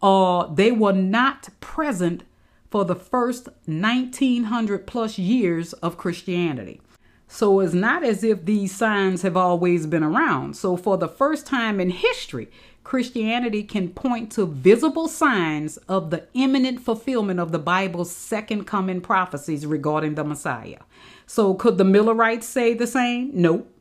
[0.01, 2.23] uh, they were not present
[2.69, 6.81] for the first 1900 plus years of Christianity.
[7.27, 10.57] So it's not as if these signs have always been around.
[10.57, 12.49] So, for the first time in history,
[12.83, 18.99] Christianity can point to visible signs of the imminent fulfillment of the Bible's second coming
[18.99, 20.79] prophecies regarding the Messiah.
[21.27, 23.29] So, could the Millerites say the same?
[23.31, 23.71] Nope.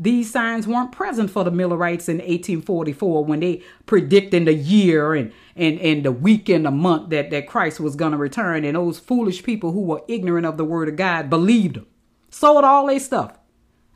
[0.00, 5.32] These signs weren't present for the Millerites in 1844 when they predicted the year and,
[5.56, 8.64] and, and the week and the month that, that Christ was going to return.
[8.64, 11.86] And those foolish people who were ignorant of the word of God believed them,
[12.30, 13.36] sold all their stuff.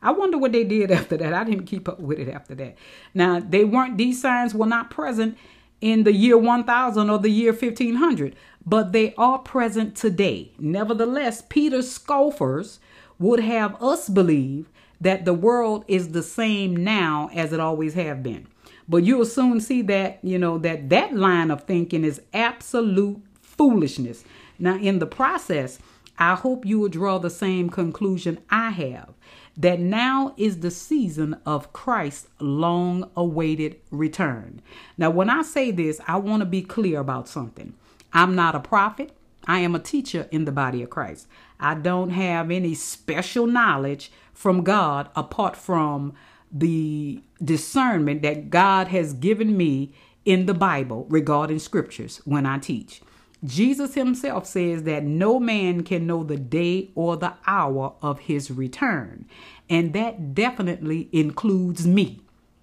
[0.01, 1.33] I wonder what they did after that.
[1.33, 2.75] I didn't keep up with it after that.
[3.13, 5.37] Now, they weren't, these signs were not present
[5.79, 8.35] in the year 1000 or the year 1500,
[8.65, 10.51] but they are present today.
[10.59, 12.79] Nevertheless, Peter's scoffers
[13.19, 14.69] would have us believe
[15.01, 18.47] that the world is the same now as it always have been.
[18.87, 24.23] But you'll soon see that, you know, that that line of thinking is absolute foolishness.
[24.59, 25.79] Now, in the process,
[26.17, 29.13] I hope you will draw the same conclusion I have
[29.55, 34.61] that now is the season of Christ's long awaited return.
[34.97, 37.73] Now, when I say this, I want to be clear about something.
[38.13, 39.11] I'm not a prophet,
[39.45, 41.27] I am a teacher in the body of Christ.
[41.59, 46.13] I don't have any special knowledge from God apart from
[46.51, 49.93] the discernment that God has given me
[50.25, 53.01] in the Bible regarding scriptures when I teach.
[53.43, 58.49] Jesus himself says that no man can know the day or the hour of his
[58.49, 59.25] return.
[59.69, 62.21] And that definitely includes me.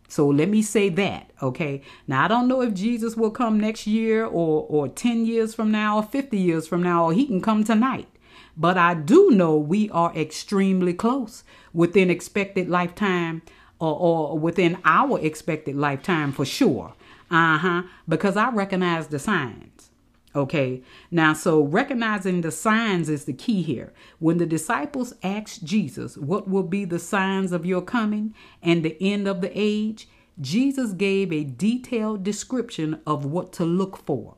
[0.09, 1.83] So let me say that, okay?
[2.09, 5.71] Now I don't know if Jesus will come next year or or 10 years from
[5.71, 8.09] now or 50 years from now or he can come tonight.
[8.57, 13.43] But I do know we are extremely close within expected lifetime
[13.79, 16.95] or, or within our expected lifetime for sure.
[17.31, 17.83] Uh huh.
[18.09, 19.91] Because I recognize the signs.
[20.35, 23.93] Okay, now so recognizing the signs is the key here.
[24.21, 28.97] When the disciples asked Jesus, What will be the signs of your coming and the
[29.01, 30.09] end of the age?
[30.41, 34.37] Jesus gave a detailed description of what to look for.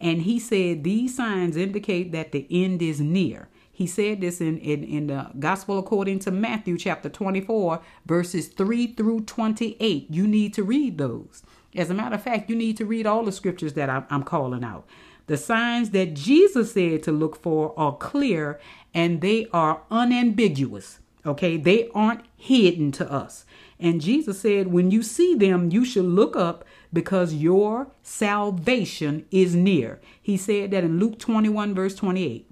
[0.00, 3.48] And he said, These signs indicate that the end is near.
[3.74, 8.88] He said this in, in, in the Gospel according to Matthew chapter 24, verses 3
[8.88, 10.06] through 28.
[10.10, 11.42] You need to read those.
[11.74, 14.62] As a matter of fact, you need to read all the scriptures that I'm calling
[14.62, 14.86] out.
[15.26, 18.60] The signs that Jesus said to look for are clear
[18.92, 20.98] and they are unambiguous.
[21.24, 23.46] Okay, they aren't hidden to us.
[23.78, 29.54] And Jesus said, when you see them, you should look up because your salvation is
[29.54, 30.00] near.
[30.20, 32.51] He said that in Luke 21, verse 28.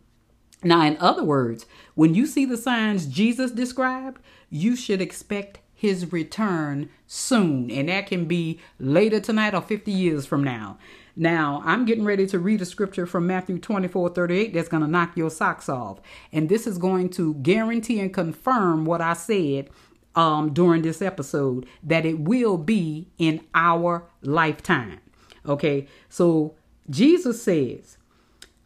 [0.63, 6.13] Now, in other words, when you see the signs Jesus described, you should expect his
[6.13, 7.71] return soon.
[7.71, 10.77] And that can be later tonight or 50 years from now.
[11.17, 14.89] Now, I'm getting ready to read a scripture from Matthew 24 38 that's going to
[14.89, 16.01] knock your socks off.
[16.33, 19.71] And this is going to guarantee and confirm what I said
[20.15, 25.01] um, during this episode that it will be in our lifetime.
[25.47, 26.55] Okay, so
[26.89, 27.97] Jesus says,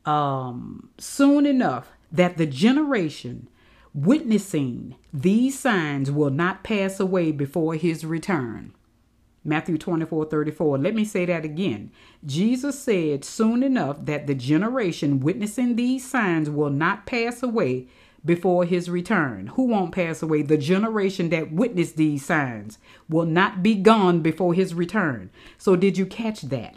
[0.04, 3.48] um, soon enough that the generation
[3.92, 8.74] witnessing these signs will not pass away before his return.
[9.44, 10.78] Matthew 24 34.
[10.78, 11.92] Let me say that again.
[12.24, 17.86] Jesus said soon enough that the generation witnessing these signs will not pass away
[18.24, 19.48] before his return.
[19.48, 20.42] Who won't pass away?
[20.42, 22.78] The generation that witnessed these signs
[23.08, 25.30] will not be gone before his return.
[25.58, 26.76] So, did you catch that?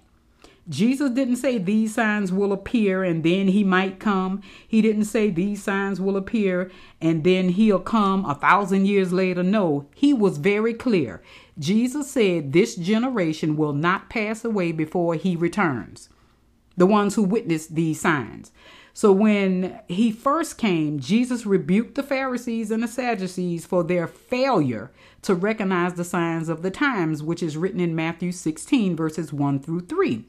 [0.69, 4.41] Jesus didn't say these signs will appear and then he might come.
[4.67, 9.43] He didn't say these signs will appear and then he'll come a thousand years later.
[9.43, 11.21] No, he was very clear.
[11.57, 16.09] Jesus said this generation will not pass away before he returns.
[16.75, 18.51] The ones who witnessed these signs.
[18.97, 24.89] So when he first came, Jesus rebuked the Pharisees and the Sadducees for their failure
[25.21, 29.59] to recognize the signs of the times, which is written in Matthew 16, verses 1
[29.59, 30.25] through 3.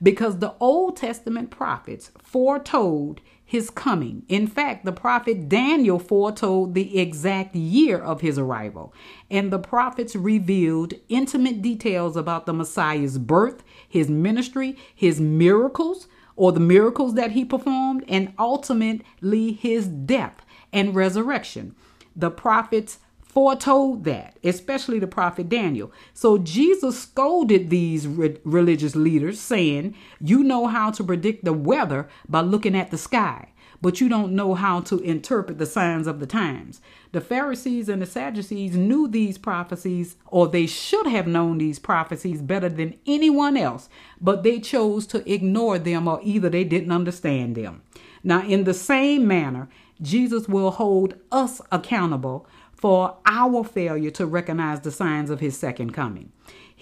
[0.00, 4.22] Because the Old Testament prophets foretold his coming.
[4.28, 8.94] In fact, the prophet Daniel foretold the exact year of his arrival,
[9.32, 16.06] and the prophets revealed intimate details about the Messiah's birth, his ministry, his miracles,
[16.36, 21.74] or the miracles that he performed, and ultimately his death and resurrection.
[22.16, 25.90] The prophets foretold that, especially the prophet Daniel.
[26.12, 32.08] So Jesus scolded these re- religious leaders, saying, You know how to predict the weather
[32.28, 33.51] by looking at the sky
[33.82, 36.80] but you don't know how to interpret the signs of the times.
[37.10, 42.40] The Pharisees and the Sadducees knew these prophecies, or they should have known these prophecies
[42.40, 43.88] better than anyone else,
[44.20, 47.82] but they chose to ignore them, or either they didn't understand them.
[48.24, 49.68] Now, in the same manner,
[50.00, 55.92] Jesus will hold us accountable for our failure to recognize the signs of his second
[55.92, 56.32] coming.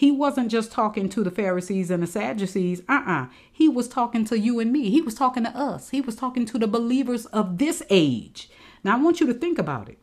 [0.01, 2.81] He wasn't just talking to the Pharisees and the Sadducees.
[2.89, 3.25] Uh uh-uh.
[3.25, 4.89] uh He was talking to you and me.
[4.89, 5.91] He was talking to us.
[5.91, 8.49] He was talking to the believers of this age.
[8.83, 9.99] Now, I want you to think about it.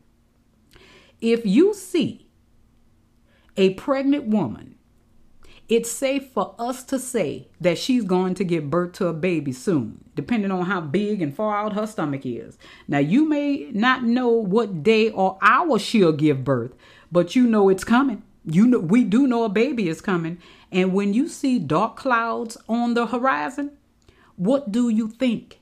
[1.19, 2.29] If you see
[3.57, 4.75] a pregnant woman,
[5.67, 9.51] it's safe for us to say that she's going to give birth to a baby
[9.51, 12.59] soon, depending on how big and far out her stomach is.
[12.87, 16.75] Now, you may not know what day or hour she'll give birth,
[17.11, 20.39] but you know it's coming you know we do know a baby is coming.
[20.71, 23.77] And when you see dark clouds on the horizon
[24.37, 25.59] what do you think?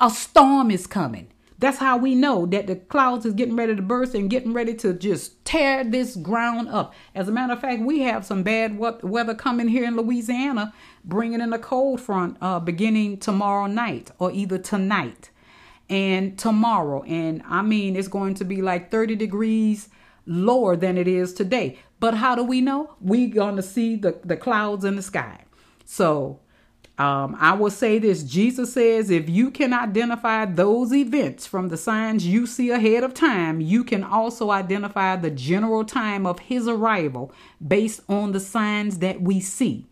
[0.00, 1.28] A storm is coming.
[1.58, 4.74] That's how we know that the clouds is getting ready to burst and getting ready
[4.76, 6.94] to just tear this ground up.
[7.14, 10.74] As a matter of fact we have some bad weather coming here in louisiana
[11.04, 15.30] bringing in a cold front uh, beginning tomorrow night or either tonight
[15.88, 17.02] and tomorrow.
[17.04, 19.90] And i mean it's going to be like 30 degrees
[20.30, 21.78] lower than it is today.
[21.98, 22.94] But how do we know?
[23.00, 25.44] We're going to see the, the clouds in the sky.
[25.84, 26.38] So
[26.98, 31.76] um, I will say this Jesus says, if you can identify those events from the
[31.76, 36.68] signs you see ahead of time, you can also identify the general time of his
[36.68, 37.32] arrival
[37.66, 39.86] based on the signs that we see.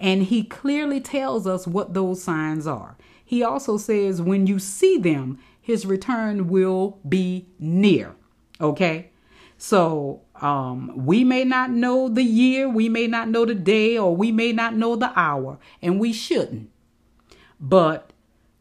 [0.00, 2.96] And he clearly tells us what those signs are.
[3.24, 8.16] He also says, when you see them, his return will be near.
[8.60, 9.10] Okay?
[9.56, 14.14] So um, we may not know the year, we may not know the day, or
[14.14, 16.70] we may not know the hour, and we shouldn't.
[17.60, 18.12] But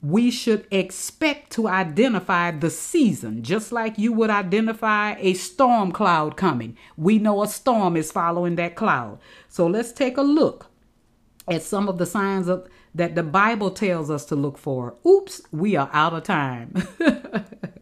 [0.01, 6.35] we should expect to identify the season, just like you would identify a storm cloud
[6.35, 6.77] coming.
[6.97, 9.19] We know a storm is following that cloud.
[9.47, 10.67] So let's take a look
[11.47, 14.95] at some of the signs of that the Bible tells us to look for.
[15.07, 16.73] Oops, we are out of time.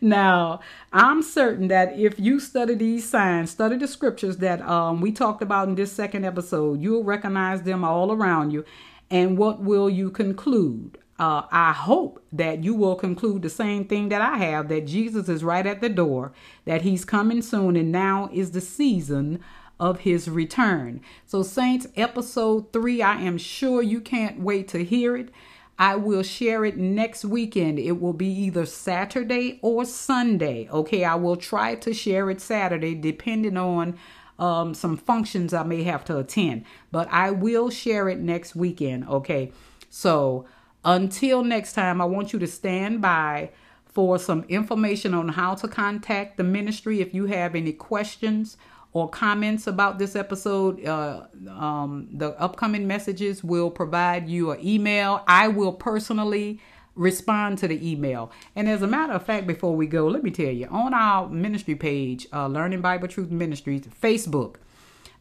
[0.00, 0.60] now,
[0.92, 5.42] I'm certain that if you study these signs, study the scriptures that um, we talked
[5.42, 8.64] about in this second episode, you'll recognize them all around you.
[9.10, 10.98] And what will you conclude?
[11.18, 15.28] Uh, I hope that you will conclude the same thing that I have that Jesus
[15.28, 16.32] is right at the door,
[16.64, 19.38] that he's coming soon, and now is the season
[19.78, 21.00] of his return.
[21.26, 25.30] So, Saints, episode three, I am sure you can't wait to hear it.
[25.78, 27.78] I will share it next weekend.
[27.78, 30.68] It will be either Saturday or Sunday.
[30.70, 33.98] Okay, I will try to share it Saturday, depending on
[34.38, 36.64] um, some functions I may have to attend.
[36.92, 39.08] But I will share it next weekend.
[39.08, 39.50] Okay,
[39.90, 40.46] so
[40.84, 43.50] until next time, I want you to stand by
[43.84, 48.56] for some information on how to contact the ministry if you have any questions
[48.94, 55.22] or comments about this episode, uh, um, the upcoming messages will provide you an email.
[55.26, 56.60] I will personally
[56.94, 58.30] respond to the email.
[58.54, 61.28] And as a matter of fact, before we go, let me tell you on our
[61.28, 64.56] ministry page, uh, Learning Bible Truth Ministries, Facebook,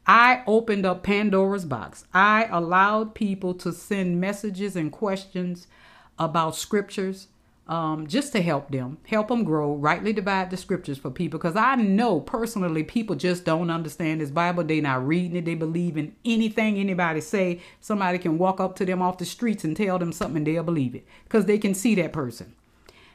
[0.05, 2.05] I opened up Pandora's box.
[2.13, 5.65] I allowed people to send messages and questions
[6.19, 7.27] about scriptures
[7.67, 11.39] um, just to help them, help them grow, rightly divide the scriptures for people.
[11.39, 14.63] Because I know personally, people just don't understand this Bible.
[14.63, 15.45] They not reading it.
[15.45, 17.61] They believe in anything anybody say.
[17.79, 20.93] Somebody can walk up to them off the streets and tell them something, they'll believe
[20.93, 22.53] it because they can see that person.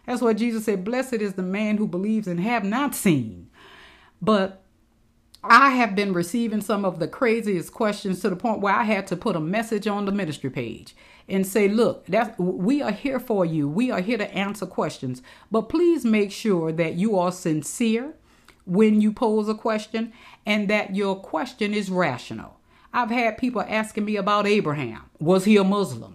[0.06, 0.84] That's what Jesus said.
[0.84, 3.50] Blessed is the man who believes and have not seen.
[4.22, 4.62] But
[5.44, 9.06] I have been receiving some of the craziest questions to the point where I had
[9.08, 10.96] to put a message on the ministry page
[11.28, 13.68] and say, look, that's, we are here for you.
[13.68, 15.22] We are here to answer questions.
[15.50, 18.14] But please make sure that you are sincere
[18.64, 20.12] when you pose a question
[20.46, 22.56] and that your question is rational.
[22.92, 25.02] I've had people asking me about Abraham.
[25.20, 26.14] Was he a Muslim?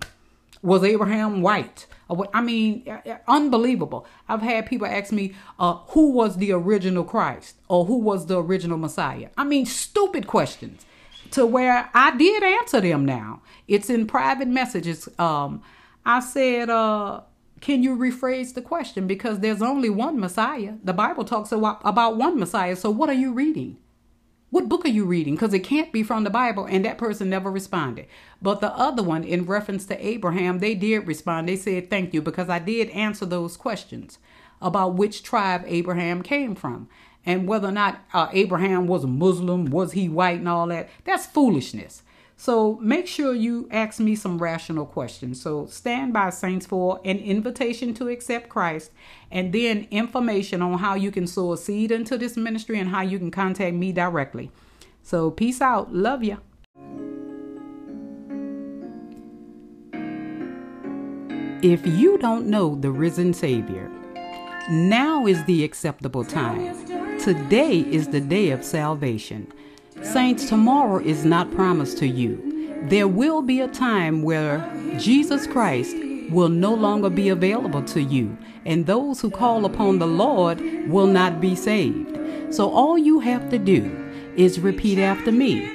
[0.61, 1.85] Was Abraham white?
[2.33, 4.05] I mean, uh, uh, unbelievable.
[4.27, 8.41] I've had people ask me, uh, who was the original Christ or who was the
[8.41, 9.29] original Messiah?
[9.37, 10.85] I mean, stupid questions
[11.33, 13.41] to where I did answer them now.
[13.67, 15.09] It's in private messages.
[15.17, 15.63] Um,
[16.05, 17.21] I said, uh,
[17.59, 19.07] can you rephrase the question?
[19.07, 20.75] Because there's only one Messiah.
[20.83, 22.75] The Bible talks about one Messiah.
[22.75, 23.77] So what are you reading?
[24.51, 25.33] What book are you reading?
[25.33, 26.65] Because it can't be from the Bible.
[26.65, 28.05] And that person never responded.
[28.39, 31.49] But the other one, in reference to Abraham, they did respond.
[31.49, 34.19] They said, Thank you, because I did answer those questions
[34.61, 36.87] about which tribe Abraham came from
[37.25, 40.89] and whether or not uh, Abraham was a Muslim, was he white, and all that.
[41.05, 42.03] That's foolishness.
[42.35, 45.41] So make sure you ask me some rational questions.
[45.41, 48.91] So stand by, saints, for an invitation to accept Christ
[49.31, 53.01] and then information on how you can sow a seed into this ministry and how
[53.01, 54.51] you can contact me directly.
[55.03, 55.93] So peace out.
[55.93, 56.39] Love you.
[61.61, 63.89] If you don't know the risen Savior,
[64.69, 66.92] now is the acceptable time.
[67.23, 69.49] Today is the day of salvation.
[70.01, 72.83] Saints, tomorrow is not promised to you.
[72.89, 74.59] There will be a time where
[74.97, 75.95] Jesus Christ
[76.29, 80.59] will no longer be available to you, and those who call upon the Lord
[80.89, 82.19] will not be saved.
[82.53, 83.89] So all you have to do
[84.35, 85.71] is repeat after me.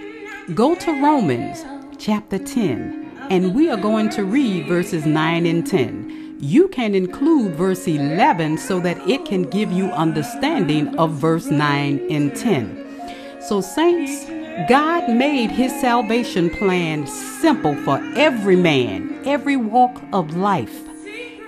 [0.54, 1.64] Go to Romans
[1.96, 6.07] chapter 10, and we are going to read verses 9 and 10
[6.38, 12.06] you can include verse 11 so that it can give you understanding of verse 9
[12.10, 13.40] and 10.
[13.40, 14.26] So, saints,
[14.68, 20.82] God made his salvation plan simple for every man, every walk of life,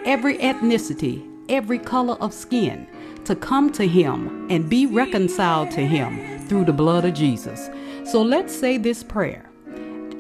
[0.05, 2.87] every ethnicity, every color of skin
[3.25, 7.69] to come to him and be reconciled to him through the blood of Jesus.
[8.05, 9.49] So let's say this prayer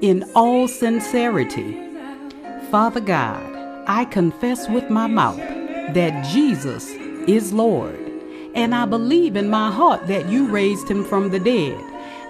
[0.01, 1.87] in all sincerity
[2.71, 3.50] Father God,
[3.91, 6.89] I confess with my mouth that Jesus
[7.27, 7.99] is Lord,
[8.55, 11.77] and I believe in my heart that you raised him from the dead.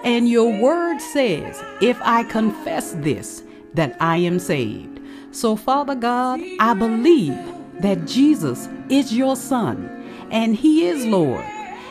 [0.03, 3.43] And your word says, if I confess this,
[3.75, 5.01] that I am saved.
[5.33, 7.37] So, Father God, I believe
[7.81, 9.87] that Jesus is your Son,
[10.31, 11.45] and he is Lord.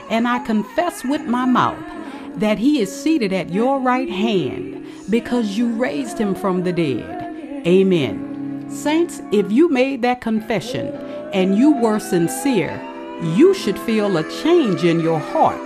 [0.10, 1.78] And I confess with my mouth
[2.38, 7.68] that he is seated at your right hand because you raised him from the dead.
[7.68, 8.29] Amen.
[8.70, 10.88] Saints, if you made that confession
[11.34, 12.80] and you were sincere,
[13.36, 15.60] you should feel a change in your heart.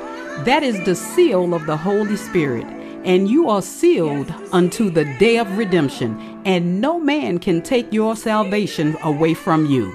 [0.46, 2.66] That is the seal of the Holy Spirit.
[3.04, 8.16] And you are sealed unto the day of redemption, and no man can take your
[8.16, 9.94] salvation away from you.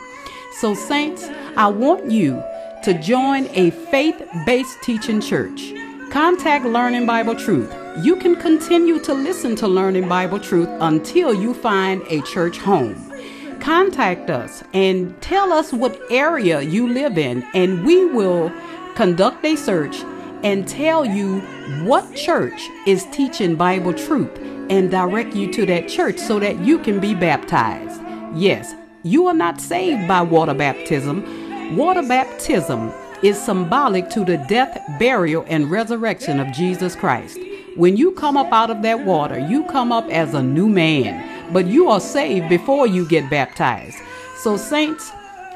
[0.60, 1.24] So, Saints,
[1.56, 2.42] I want you
[2.84, 5.72] to join a faith based teaching church.
[6.10, 7.72] Contact Learning Bible Truth
[8.02, 13.12] you can continue to listen to Learning Bible Truth until you find a church home.
[13.60, 18.52] Contact us and tell us what area you live in, and we will
[18.94, 19.96] conduct a search
[20.44, 21.40] and tell you
[21.82, 24.30] what church is teaching Bible truth
[24.70, 28.00] and direct you to that church so that you can be baptized.
[28.34, 31.76] Yes, you are not saved by water baptism.
[31.76, 32.92] Water baptism
[33.22, 37.38] is symbolic to the death, burial, and resurrection of Jesus Christ.
[37.78, 41.52] When you come up out of that water, you come up as a new man,
[41.52, 43.96] but you are saved before you get baptized.
[44.36, 45.10] So, saints,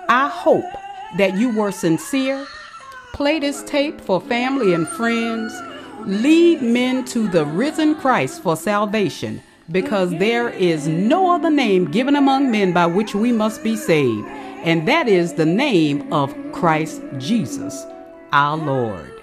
[0.09, 0.64] I hope
[1.18, 2.47] that you were sincere.
[3.12, 5.53] Play this tape for family and friends.
[6.07, 12.16] Lead men to the risen Christ for salvation, because there is no other name given
[12.16, 14.27] among men by which we must be saved
[14.62, 17.85] and that is the name of Christ Jesus,
[18.33, 19.22] our Lord.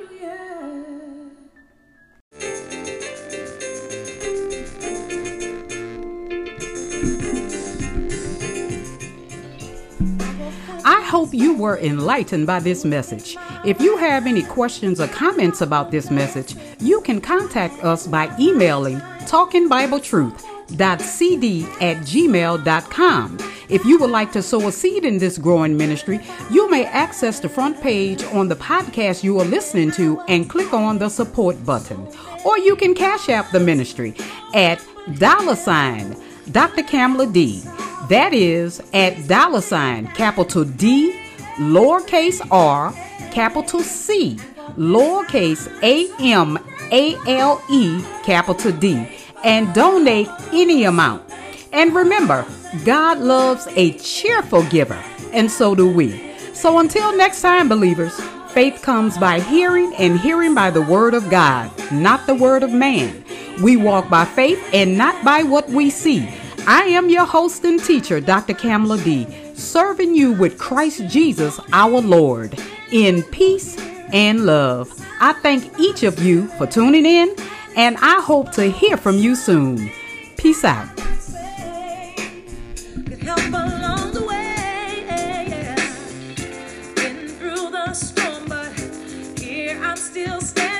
[11.40, 13.38] You were enlightened by this message.
[13.64, 18.30] If you have any questions or comments about this message, you can contact us by
[18.38, 23.38] emailing talkingbibletruth.cd at gmail.com.
[23.70, 26.20] If you would like to sow a seed in this growing ministry,
[26.52, 30.74] you may access the front page on the podcast you are listening to and click
[30.74, 32.06] on the support button.
[32.44, 34.14] Or you can cash app the ministry
[34.54, 34.86] at
[35.18, 36.18] dollar sign
[36.52, 36.84] Dr.
[36.84, 37.64] Camale D.
[38.10, 41.28] That is at dollar sign capital D,
[41.60, 42.93] lowercase r,
[43.32, 44.38] capital C,
[44.78, 46.57] lowercase a m
[46.91, 49.07] a l e, capital D,
[49.43, 51.24] and donate any amount.
[51.72, 52.45] And remember,
[52.86, 55.01] God loves a cheerful giver,
[55.34, 56.34] and so do we.
[56.53, 61.30] So until next time, believers, faith comes by hearing, and hearing by the word of
[61.30, 63.24] God, not the word of man.
[63.62, 66.28] We walk by faith and not by what we see.
[66.66, 68.53] I am your host and teacher, Dr.
[68.53, 69.28] Camale D,
[69.60, 72.60] serving you with Christ Jesus our Lord
[72.91, 73.78] in peace
[74.14, 74.91] and love.
[75.20, 77.36] I thank each of you for tuning in,
[77.76, 79.89] and I hope to hear from you soon.
[80.38, 80.88] Peace out
[89.99, 90.78] still.